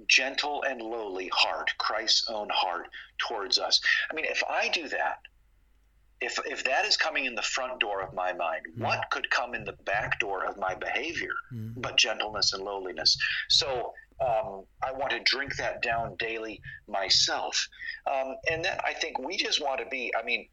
gentle 0.08 0.62
and 0.62 0.80
lowly 0.80 1.30
heart, 1.32 1.70
Christ's 1.78 2.28
own 2.28 2.48
heart 2.50 2.88
towards 3.18 3.58
us. 3.58 3.80
I 4.10 4.14
mean, 4.14 4.24
if 4.24 4.42
I 4.48 4.68
do 4.68 4.88
that, 4.88 5.18
if 6.20 6.38
if 6.46 6.64
that 6.64 6.84
is 6.84 6.96
coming 6.96 7.24
in 7.24 7.34
the 7.34 7.42
front 7.42 7.80
door 7.80 8.00
of 8.00 8.14
my 8.14 8.32
mind, 8.32 8.62
mm. 8.70 8.82
what 8.82 9.10
could 9.10 9.28
come 9.30 9.54
in 9.54 9.64
the 9.64 9.72
back 9.84 10.20
door 10.20 10.44
of 10.44 10.56
my 10.56 10.74
behavior 10.74 11.34
mm. 11.52 11.72
but 11.76 11.96
gentleness 11.96 12.52
and 12.52 12.62
lowliness? 12.62 13.18
So 13.48 13.92
um, 14.20 14.64
I 14.82 14.92
want 14.92 15.10
to 15.10 15.20
drink 15.24 15.56
that 15.56 15.82
down 15.82 16.14
daily 16.18 16.60
myself, 16.86 17.68
um, 18.06 18.36
and 18.50 18.64
then 18.64 18.78
I 18.84 18.92
think 18.94 19.18
we 19.18 19.36
just 19.36 19.60
want 19.60 19.80
to 19.80 19.86
be. 19.86 20.12
I 20.18 20.24
mean, 20.24 20.48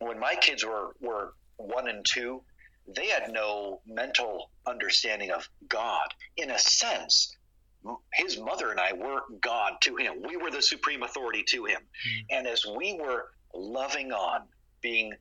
when 0.00 0.18
my 0.18 0.34
kids 0.34 0.64
were 0.64 0.96
were 1.00 1.34
one 1.56 1.88
and 1.88 2.04
two, 2.04 2.42
they 2.86 3.08
had 3.08 3.30
no 3.30 3.80
mental 3.86 4.50
understanding 4.66 5.30
of 5.30 5.48
God. 5.68 6.08
In 6.36 6.50
a 6.50 6.58
sense, 6.58 7.36
his 8.14 8.38
mother 8.38 8.70
and 8.70 8.80
I 8.80 8.92
were 8.92 9.22
God 9.40 9.74
to 9.82 9.96
him. 9.96 10.22
We 10.26 10.36
were 10.36 10.50
the 10.50 10.62
supreme 10.62 11.02
authority 11.02 11.44
to 11.48 11.64
him. 11.64 11.80
Mm. 11.80 12.24
And 12.30 12.46
as 12.46 12.64
we 12.66 12.94
were 12.94 13.30
loving 13.54 14.12
on 14.12 14.42
being 14.80 15.14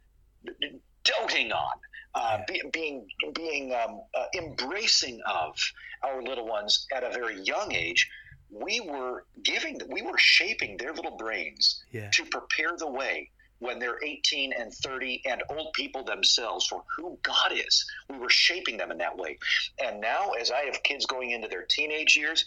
doting 1.03 1.51
on, 1.51 1.73
uh, 2.15 2.39
be, 2.47 2.61
being 2.71 3.07
being 3.33 3.73
um, 3.73 4.01
uh, 4.15 4.25
embracing 4.35 5.21
of 5.29 5.55
our 6.03 6.21
little 6.23 6.47
ones 6.47 6.87
at 6.93 7.03
a 7.03 7.11
very 7.11 7.39
young 7.41 7.71
age, 7.71 8.09
we 8.49 8.79
were 8.79 9.25
giving, 9.43 9.79
we 9.89 10.01
were 10.01 10.17
shaping 10.17 10.75
their 10.77 10.93
little 10.93 11.17
brains 11.17 11.83
yeah. 11.91 12.09
to 12.11 12.25
prepare 12.25 12.75
the 12.77 12.89
way 12.89 13.29
when 13.59 13.79
they're 13.79 14.03
18 14.03 14.53
and 14.53 14.73
30 14.73 15.21
and 15.25 15.43
old 15.49 15.73
people 15.73 16.03
themselves 16.03 16.65
for 16.65 16.83
who 16.97 17.17
God 17.21 17.51
is. 17.53 17.85
We 18.09 18.17
were 18.17 18.29
shaping 18.29 18.77
them 18.77 18.91
in 18.91 18.97
that 18.99 19.17
way. 19.17 19.37
And 19.83 20.01
now, 20.01 20.31
as 20.31 20.51
I 20.51 20.61
have 20.61 20.83
kids 20.83 21.05
going 21.05 21.31
into 21.31 21.47
their 21.47 21.65
teenage 21.69 22.17
years, 22.17 22.45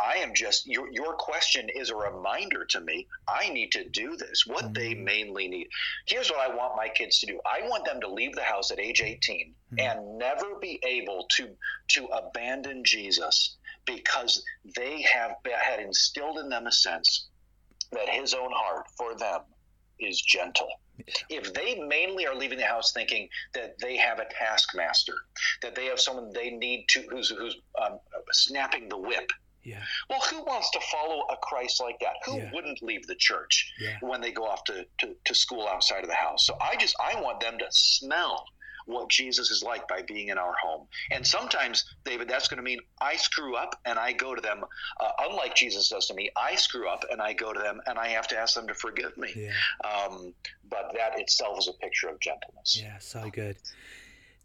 I 0.00 0.16
am 0.16 0.34
just 0.34 0.66
your 0.66 0.90
your 0.90 1.14
question 1.14 1.68
is 1.68 1.90
a 1.90 1.96
reminder 1.96 2.64
to 2.64 2.80
me. 2.80 3.06
I 3.28 3.48
need 3.50 3.70
to 3.72 3.88
do 3.88 4.16
this. 4.16 4.44
What 4.44 4.64
mm-hmm. 4.64 4.72
they 4.72 4.94
mainly 4.94 5.46
need. 5.46 5.68
Here's 6.06 6.30
what 6.30 6.40
I 6.40 6.54
want 6.54 6.76
my 6.76 6.88
kids 6.88 7.20
to 7.20 7.26
do. 7.26 7.40
I 7.46 7.66
want 7.68 7.84
them 7.84 8.00
to 8.00 8.08
leave 8.08 8.34
the 8.34 8.42
house 8.42 8.72
at 8.72 8.80
age 8.80 9.00
18 9.00 9.54
mm-hmm. 9.72 9.78
and 9.78 10.18
never 10.18 10.56
be 10.60 10.80
able 10.84 11.26
to 11.36 11.48
to 11.90 12.06
abandon 12.06 12.82
Jesus 12.84 13.56
because 13.86 14.42
they 14.76 15.02
have 15.02 15.36
had 15.44 15.78
instilled 15.78 16.38
in 16.38 16.48
them 16.48 16.66
a 16.66 16.72
sense 16.72 17.28
that 17.92 18.08
his 18.08 18.34
own 18.34 18.50
heart 18.50 18.86
for 18.96 19.14
them 19.14 19.42
is 19.98 20.20
gentle. 20.20 20.68
If 21.28 21.52
they 21.54 21.80
mainly 21.80 22.26
are 22.26 22.34
leaving 22.34 22.58
the 22.58 22.66
house 22.66 22.92
thinking 22.92 23.28
that 23.52 23.78
they 23.80 23.96
have 23.96 24.20
a 24.20 24.26
taskmaster, 24.26 25.14
that 25.62 25.74
they 25.74 25.86
have 25.86 25.98
someone 25.98 26.32
they 26.32 26.50
need 26.50 26.86
to 26.90 27.02
who's 27.10 27.30
who's 27.30 27.56
um, 27.82 27.98
snapping 28.30 28.88
the 28.88 28.96
whip, 28.96 29.30
yeah. 29.64 29.82
Well, 30.10 30.20
who 30.20 30.42
wants 30.44 30.70
to 30.72 30.80
follow 30.92 31.22
a 31.30 31.36
Christ 31.38 31.80
like 31.80 31.98
that? 32.00 32.14
Who 32.26 32.36
yeah. 32.36 32.50
wouldn't 32.52 32.82
leave 32.82 33.06
the 33.06 33.14
church 33.14 33.72
yeah. 33.80 33.96
when 34.00 34.20
they 34.20 34.30
go 34.30 34.44
off 34.44 34.62
to, 34.64 34.86
to, 34.98 35.16
to 35.24 35.34
school 35.34 35.66
outside 35.66 36.04
of 36.04 36.10
the 36.10 36.14
house? 36.14 36.46
So 36.46 36.56
I 36.60 36.76
just 36.76 36.94
I 37.02 37.20
want 37.20 37.40
them 37.40 37.58
to 37.58 37.66
smell 37.70 38.44
what 38.86 39.08
Jesus 39.08 39.50
is 39.50 39.62
like 39.62 39.86
by 39.88 40.02
being 40.02 40.28
in 40.28 40.38
our 40.38 40.54
home. 40.62 40.86
And 41.10 41.26
sometimes, 41.26 41.84
David, 42.04 42.28
that's 42.28 42.48
going 42.48 42.58
to 42.58 42.62
mean 42.62 42.78
I 43.00 43.16
screw 43.16 43.56
up 43.56 43.78
and 43.84 43.98
I 43.98 44.12
go 44.12 44.34
to 44.34 44.40
them. 44.40 44.64
Uh, 45.00 45.10
unlike 45.28 45.54
Jesus 45.54 45.88
does 45.88 46.06
to 46.08 46.14
me, 46.14 46.30
I 46.36 46.54
screw 46.54 46.88
up 46.88 47.04
and 47.10 47.20
I 47.20 47.32
go 47.32 47.52
to 47.52 47.60
them 47.60 47.80
and 47.86 47.98
I 47.98 48.08
have 48.08 48.28
to 48.28 48.38
ask 48.38 48.54
them 48.54 48.66
to 48.68 48.74
forgive 48.74 49.16
me. 49.16 49.32
Yeah. 49.34 49.50
Um, 49.88 50.34
but 50.68 50.92
that 50.96 51.18
itself 51.18 51.58
is 51.58 51.68
a 51.68 51.72
picture 51.74 52.08
of 52.08 52.20
gentleness. 52.20 52.80
Yeah, 52.80 52.98
so 52.98 53.30
good. 53.30 53.56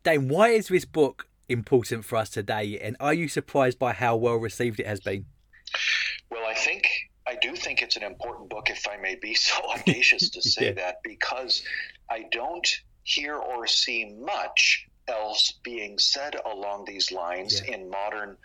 Dane, 0.03 0.29
why 0.29 0.49
is 0.49 0.69
this 0.69 0.85
book 0.85 1.27
important 1.47 2.05
for 2.05 2.17
us 2.17 2.29
today? 2.29 2.79
And 2.79 2.95
are 2.99 3.13
you 3.13 3.27
surprised 3.27 3.79
by 3.79 3.93
how 3.93 4.15
well 4.15 4.35
received 4.35 4.79
it 4.79 4.87
has 4.87 5.01
been? 5.01 5.25
Well, 6.31 6.45
I 6.45 6.53
think 6.53 6.87
I 7.29 7.35
do 7.35 7.55
think 7.55 7.81
it's 7.81 7.95
an 7.95 8.03
important 8.03 8.49
book, 8.49 8.69
if 8.69 8.87
I 8.87 8.97
may 8.97 9.15
be 9.15 9.35
so 9.35 9.55
audacious 9.75 10.29
to 10.31 10.41
say 10.41 10.67
yeah. 10.67 10.71
that, 10.73 10.95
because 11.03 11.63
I 12.09 12.25
don't 12.31 12.67
hear 13.09 13.35
or 13.35 13.65
see 13.67 14.05
much 14.05 14.85
else 15.07 15.53
being 15.63 15.97
said 15.97 16.35
along 16.45 16.85
these 16.85 17.11
lines 17.11 17.61
yeah. 17.65 17.75
in 17.75 17.89
modern 17.89 18.37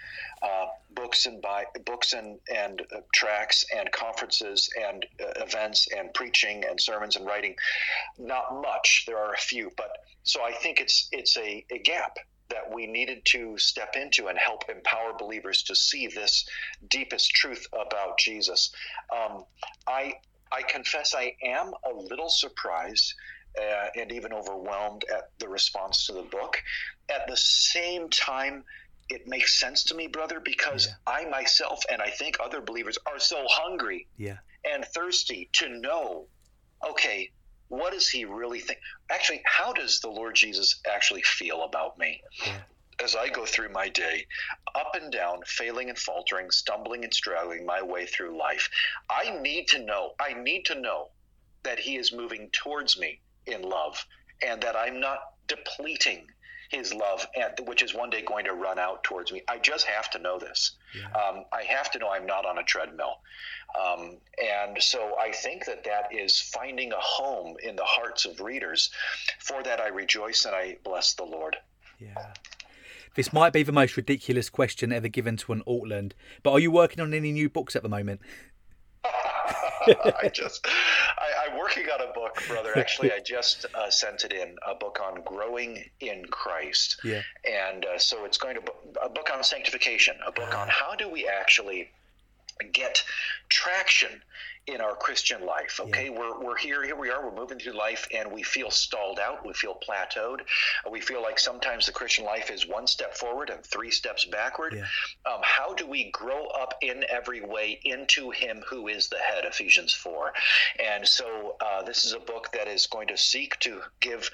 uh, 0.43 0.67
books 0.95 1.27
and 1.27 1.43
by 1.43 1.65
books 1.85 2.15
and 2.15 2.39
and 2.53 2.81
uh, 2.81 3.01
tracks 3.13 3.65
and 3.77 3.91
conferences 3.93 4.71
and 4.81 5.05
uh, 5.21 5.45
events 5.45 5.89
and 5.97 6.13
preaching 6.15 6.65
and 6.69 6.81
sermons 6.81 7.17
and 7.17 7.27
writing. 7.27 7.55
Not 8.19 8.63
much. 8.63 9.05
There 9.07 9.19
are 9.19 9.35
a 9.35 9.39
few, 9.39 9.71
but 9.77 9.91
so 10.23 10.43
I 10.43 10.53
think 10.53 10.81
it's 10.81 11.09
it's 11.13 11.37
a, 11.37 11.65
a 11.71 11.79
gap 11.79 12.17
that 12.51 12.73
we 12.73 12.87
needed 12.87 13.25
to 13.25 13.59
step 13.59 13.95
into 13.97 14.29
and 14.29 14.39
help 14.39 14.69
empower 14.69 15.13
believers 15.19 15.63
to 15.65 15.75
see 15.75 16.07
this 16.07 16.47
deepest 16.89 17.31
truth 17.31 17.67
about 17.73 18.19
Jesus. 18.19 18.71
Um, 19.15 19.45
I 19.87 20.15
I 20.53 20.63
confess 20.63 21.15
I 21.15 21.35
am 21.43 21.73
a 21.85 21.93
little 21.93 22.31
surprised 22.31 23.15
uh, 23.61 23.87
and 23.97 24.13
even 24.13 24.33
overwhelmed 24.33 25.05
at 25.13 25.31
the 25.39 25.49
response 25.49 26.07
to 26.07 26.13
the 26.13 26.23
book. 26.23 26.63
At 27.09 27.27
the 27.27 27.37
same 27.37 28.09
time, 28.09 28.65
it 29.09 29.29
makes 29.29 29.61
sense 29.61 29.85
to 29.85 29.95
me, 29.95 30.07
brother, 30.07 30.41
because 30.41 30.87
yeah. 30.87 31.13
I 31.13 31.25
myself 31.29 31.85
and 31.91 32.01
I 32.01 32.11
think 32.11 32.37
other 32.41 32.61
believers 32.61 32.99
are 33.07 33.19
so 33.19 33.45
hungry 33.49 34.07
yeah. 34.17 34.39
and 34.65 34.85
thirsty 34.85 35.51
to 35.55 35.69
know, 35.69 36.27
okay, 36.89 37.31
what 37.69 37.93
does 37.93 38.09
he 38.09 38.25
really 38.25 38.61
think? 38.61 38.79
Actually, 39.11 39.43
how 39.45 39.73
does 39.73 40.01
the 40.01 40.09
Lord 40.09 40.35
Jesus 40.35 40.81
actually 40.91 41.23
feel 41.23 41.65
about 41.65 41.99
me? 41.99 42.23
Yeah. 42.47 42.61
As 43.03 43.17
I 43.17 43.29
go 43.29 43.45
through 43.45 43.71
my 43.71 43.89
day, 43.89 44.25
up 44.75 44.95
and 44.95 45.13
down, 45.13 45.41
failing 45.47 45.89
and 45.89 45.99
faltering, 45.99 46.51
stumbling 46.51 47.03
and 47.05 47.13
struggling 47.13 47.67
my 47.67 47.83
way 47.83 48.07
through 48.07 48.39
life, 48.39 48.71
I 49.11 49.39
need 49.41 49.69
to 49.69 49.85
know, 49.85 50.13
I 50.21 50.35
need 50.35 50.65
to 50.67 50.81
know 50.81 51.09
that 51.65 51.81
he 51.81 51.97
is 51.97 52.13
moving 52.13 52.51
towards 52.53 52.99
me 52.99 53.21
in 53.47 53.63
love 53.63 54.05
and 54.43 54.61
that 54.63 54.77
I'm 54.77 55.01
not 55.01 55.19
depleting 55.49 56.27
his 56.71 56.93
love, 56.93 57.27
and, 57.37 57.69
which 57.69 57.83
is 57.83 57.95
one 57.95 58.11
day 58.11 58.23
going 58.23 58.45
to 58.47 58.53
run 58.53 58.79
out 58.79 59.05
towards 59.05 59.31
me. 59.33 59.43
I 59.49 59.59
just 59.59 59.87
have 59.87 60.11
to 60.11 60.19
know 60.19 60.39
this. 60.39 60.73
Yeah. 60.97 61.07
Um, 61.21 61.45
I 61.53 61.63
have 61.63 61.91
to 61.93 61.99
know 61.99 62.11
I'm 62.11 62.27
not 62.27 62.47
on 62.47 62.59
a 62.59 62.65
treadmill. 62.65 63.19
Um, 63.81 64.17
and 64.43 64.83
so 64.83 65.17
I 65.21 65.33
think 65.33 65.67
that 65.67 65.85
that 65.85 66.09
is 66.13 66.41
finding 66.41 66.93
a 66.93 67.01
home 67.01 67.57
in 67.63 67.77
the 67.77 67.85
hearts 67.85 68.25
of 68.25 68.41
readers. 68.41 68.91
For 69.39 69.63
that, 69.63 69.81
I 69.81 69.89
rejoice 69.89 70.45
and 70.45 70.55
I 70.55 70.79
bless 70.85 71.15
the 71.15 71.25
Lord. 71.25 71.57
Yeah. 71.99 72.33
This 73.15 73.33
might 73.33 73.53
be 73.53 73.63
the 73.63 73.73
most 73.73 73.97
ridiculous 73.97 74.51
question 74.51 74.93
ever 74.93 75.09
given 75.09 75.37
to 75.39 75.53
an 75.53 75.63
Ortlund, 75.67 76.13
but 76.43 76.53
are 76.53 76.59
you 76.59 76.73
working 76.73 77.01
on 77.01 77.15
any 77.15 77.31
new 77.31 77.49
books 77.49 77.77
at 77.77 77.85
the 77.85 77.89
moment? 77.89 78.21
I 79.05 80.31
just, 80.33 80.67
I, 80.67 81.34
working 81.65 81.87
on 81.91 82.09
a 82.09 82.13
book, 82.13 82.39
brother. 82.47 82.73
Actually, 82.77 83.13
I 83.13 83.21
just 83.21 83.67
uh, 83.75 83.91
sent 83.91 84.25
it 84.25 84.33
in 84.33 84.57
a 84.67 84.75
book 84.75 85.01
on 85.03 85.23
growing 85.25 85.85
in 86.01 86.25
Christ. 86.27 87.01
Yeah. 87.03 87.23
And 87.51 87.87
uh, 87.87 87.99
so 87.99 88.25
it's 88.25 88.39
going 88.39 88.57
to 88.57 88.63
a 89.03 89.09
book 89.09 89.31
on 89.33 89.43
sanctification, 89.43 90.17
a 90.27 90.33
book 90.33 90.55
on 90.55 90.69
ah. 90.69 90.73
how 90.73 90.95
do 90.95 91.09
we 91.09 91.27
actually 91.27 91.91
get 92.73 93.03
traction 93.49 94.23
in 94.67 94.81
our 94.81 94.97
Christian 94.97 95.45
life. 95.45 95.79
Okay, 95.79 96.05
yeah. 96.07 96.19
we're, 96.19 96.41
we're 96.43 96.57
here, 96.57 96.83
here 96.85 96.97
we 96.97 97.11
are, 97.11 97.23
we're 97.23 97.37
moving 97.37 97.59
through 97.59 97.77
life, 97.77 98.09
and 98.15 98.33
we 98.33 98.43
feel 98.43 98.71
stalled 98.71 99.19
out, 99.19 99.45
we 99.47 99.53
feel 99.53 99.79
plateaued, 99.87 100.41
we 100.91 101.01
feel 101.01 101.23
like 101.23 101.39
sometimes 101.39 101.87
the 101.87 101.93
Christian 101.93 102.25
life 102.25 102.51
is 102.51 102.67
one 102.67 102.87
step 102.87 103.15
forward 103.15 103.51
and 103.51 103.63
three 103.65 103.91
steps 103.91 104.25
backward. 104.25 104.75
Yeah. 104.75 105.31
Um, 105.31 105.41
how 105.43 105.75
do 105.75 105.87
we 105.87 106.11
grow 106.11 106.47
up 106.47 106.75
in 106.81 107.05
every 107.11 107.43
way 107.43 107.79
into 107.85 108.31
Him 108.31 108.63
who 108.69 108.89
is 108.89 109.09
the 109.09 109.19
head? 109.19 109.45
Ephesians 109.45 109.93
4. 109.93 110.33
And 110.83 111.07
so 111.07 111.57
uh, 111.61 111.83
this 111.83 112.05
is 112.05 112.15
a 112.15 112.21
book 112.21 112.51
that 112.55 112.67
is 112.67 112.87
going 112.87 113.09
to 113.09 113.17
seek 113.17 113.59
to 113.61 113.81
give 114.01 114.31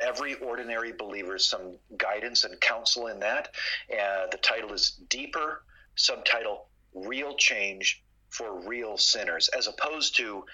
every 0.00 0.34
ordinary 0.36 0.92
believer 0.92 1.38
some 1.38 1.76
guidance 1.96 2.44
and 2.44 2.60
counsel 2.60 3.08
in 3.08 3.20
that. 3.20 3.50
Uh, 3.92 4.26
the 4.30 4.38
title 4.38 4.72
is 4.72 4.98
Deeper, 5.08 5.62
subtitle 5.96 6.67
Real 7.06 7.34
Change 7.36 8.02
for 8.30 8.60
real 8.68 8.96
sinners, 8.98 9.48
as 9.56 9.68
opposed 9.68 10.16
to 10.16 10.44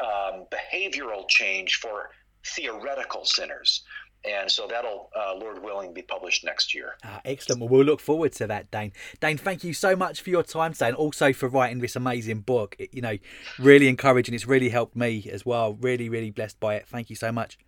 um, 0.00 0.46
behavioral 0.50 1.28
change 1.28 1.76
for 1.76 2.10
theoretical 2.44 3.24
sinners. 3.24 3.82
and 4.24 4.50
so 4.50 4.66
that'll, 4.66 5.10
uh, 5.16 5.34
Lord 5.34 5.62
willing, 5.62 5.94
be 5.94 6.02
published 6.02 6.44
next 6.44 6.74
year. 6.74 6.96
Ah, 7.04 7.20
excellent. 7.24 7.60
Well, 7.60 7.68
we'll 7.68 7.84
look 7.84 8.00
forward 8.00 8.32
to 8.32 8.46
that, 8.48 8.70
Dane. 8.70 8.92
Dane, 9.20 9.38
thank 9.38 9.62
you 9.62 9.72
so 9.72 9.94
much 9.94 10.20
for 10.20 10.30
your 10.30 10.42
time 10.42 10.72
today, 10.72 10.88
and 10.88 10.96
also 10.96 11.32
for 11.32 11.48
writing 11.48 11.78
this 11.78 11.96
amazing 11.96 12.40
book. 12.40 12.74
It, 12.78 12.92
you 12.92 13.02
know, 13.02 13.18
really 13.58 13.88
encouraging. 13.88 14.34
It's 14.34 14.46
really 14.46 14.68
helped 14.68 14.96
me 14.96 15.28
as 15.32 15.46
well. 15.46 15.74
Really, 15.74 16.08
really 16.08 16.30
blessed 16.30 16.58
by 16.58 16.74
it. 16.74 16.88
Thank 16.88 17.08
you 17.08 17.16
so 17.16 17.30
much. 17.30 17.58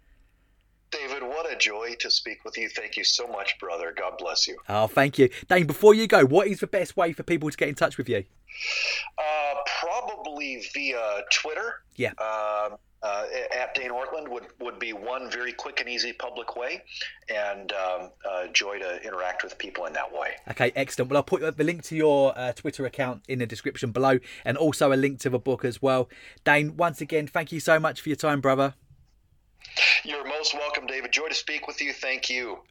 David, 0.91 1.23
a 1.51 1.57
joy 1.57 1.95
to 2.01 2.11
speak 2.11 2.45
with 2.45 2.57
you. 2.57 2.69
Thank 2.69 2.97
you 2.97 3.05
so 3.05 3.27
much, 3.27 3.59
brother. 3.59 3.95
God 3.97 4.15
bless 4.19 4.47
you. 4.47 4.57
Oh, 4.69 4.87
thank 4.87 5.19
you. 5.19 5.29
Dane, 5.49 5.67
before 5.67 5.95
you 5.95 6.07
go, 6.07 6.25
what 6.25 6.47
is 6.47 6.61
the 6.61 6.67
best 6.67 6.97
way 6.97 7.13
for 7.13 7.23
people 7.23 7.51
to 7.51 7.57
get 7.57 7.69
in 7.69 7.75
touch 7.75 7.99
with 7.99 8.09
you? 8.09 8.25
Uh, 9.19 9.55
probably 9.81 10.63
via 10.75 11.23
Twitter. 11.31 11.83
Yeah. 11.97 12.13
Uh, 12.19 12.71
uh, 13.03 13.25
at 13.57 13.75
Dane 13.75 13.91
Ortlund 13.91 14.29
would, 14.29 14.47
would 14.61 14.79
be 14.79 14.93
one 14.93 15.31
very 15.31 15.53
quick 15.53 15.81
and 15.81 15.89
easy 15.89 16.13
public 16.13 16.57
way, 16.57 16.83
and 17.33 17.73
um, 17.73 18.11
uh, 18.29 18.49
joy 18.53 18.79
to 18.79 19.01
interact 19.05 19.45
with 19.45 19.57
people 19.57 19.87
in 19.87 19.93
that 19.93 20.13
way. 20.13 20.33
Okay, 20.51 20.73
excellent. 20.75 21.11
Well, 21.11 21.19
I'll 21.19 21.23
put 21.23 21.57
the 21.57 21.65
link 21.65 21.85
to 21.85 21.97
your 21.97 22.37
uh, 22.37 22.53
Twitter 22.53 22.87
account 22.87 23.23
in 23.29 23.39
the 23.39 23.47
description 23.47 23.93
below, 23.93 24.19
and 24.45 24.57
also 24.57 24.93
a 24.93 24.97
link 24.97 25.21
to 25.21 25.31
the 25.31 25.39
book 25.39 25.65
as 25.65 25.81
well. 25.81 26.09
Dane, 26.45 26.77
once 26.77 27.01
again, 27.01 27.29
thank 27.29 27.53
you 27.53 27.61
so 27.61 27.79
much 27.79 28.01
for 28.01 28.09
your 28.09 28.17
time, 28.17 28.41
brother. 28.41 28.75
You're 30.05 30.27
most 30.27 30.55
welcome, 30.55 30.87
David. 30.87 31.13
Joy 31.13 31.29
to 31.29 31.35
speak 31.35 31.67
with 31.67 31.81
you. 31.81 31.93
Thank 31.93 32.31
you. 32.31 32.59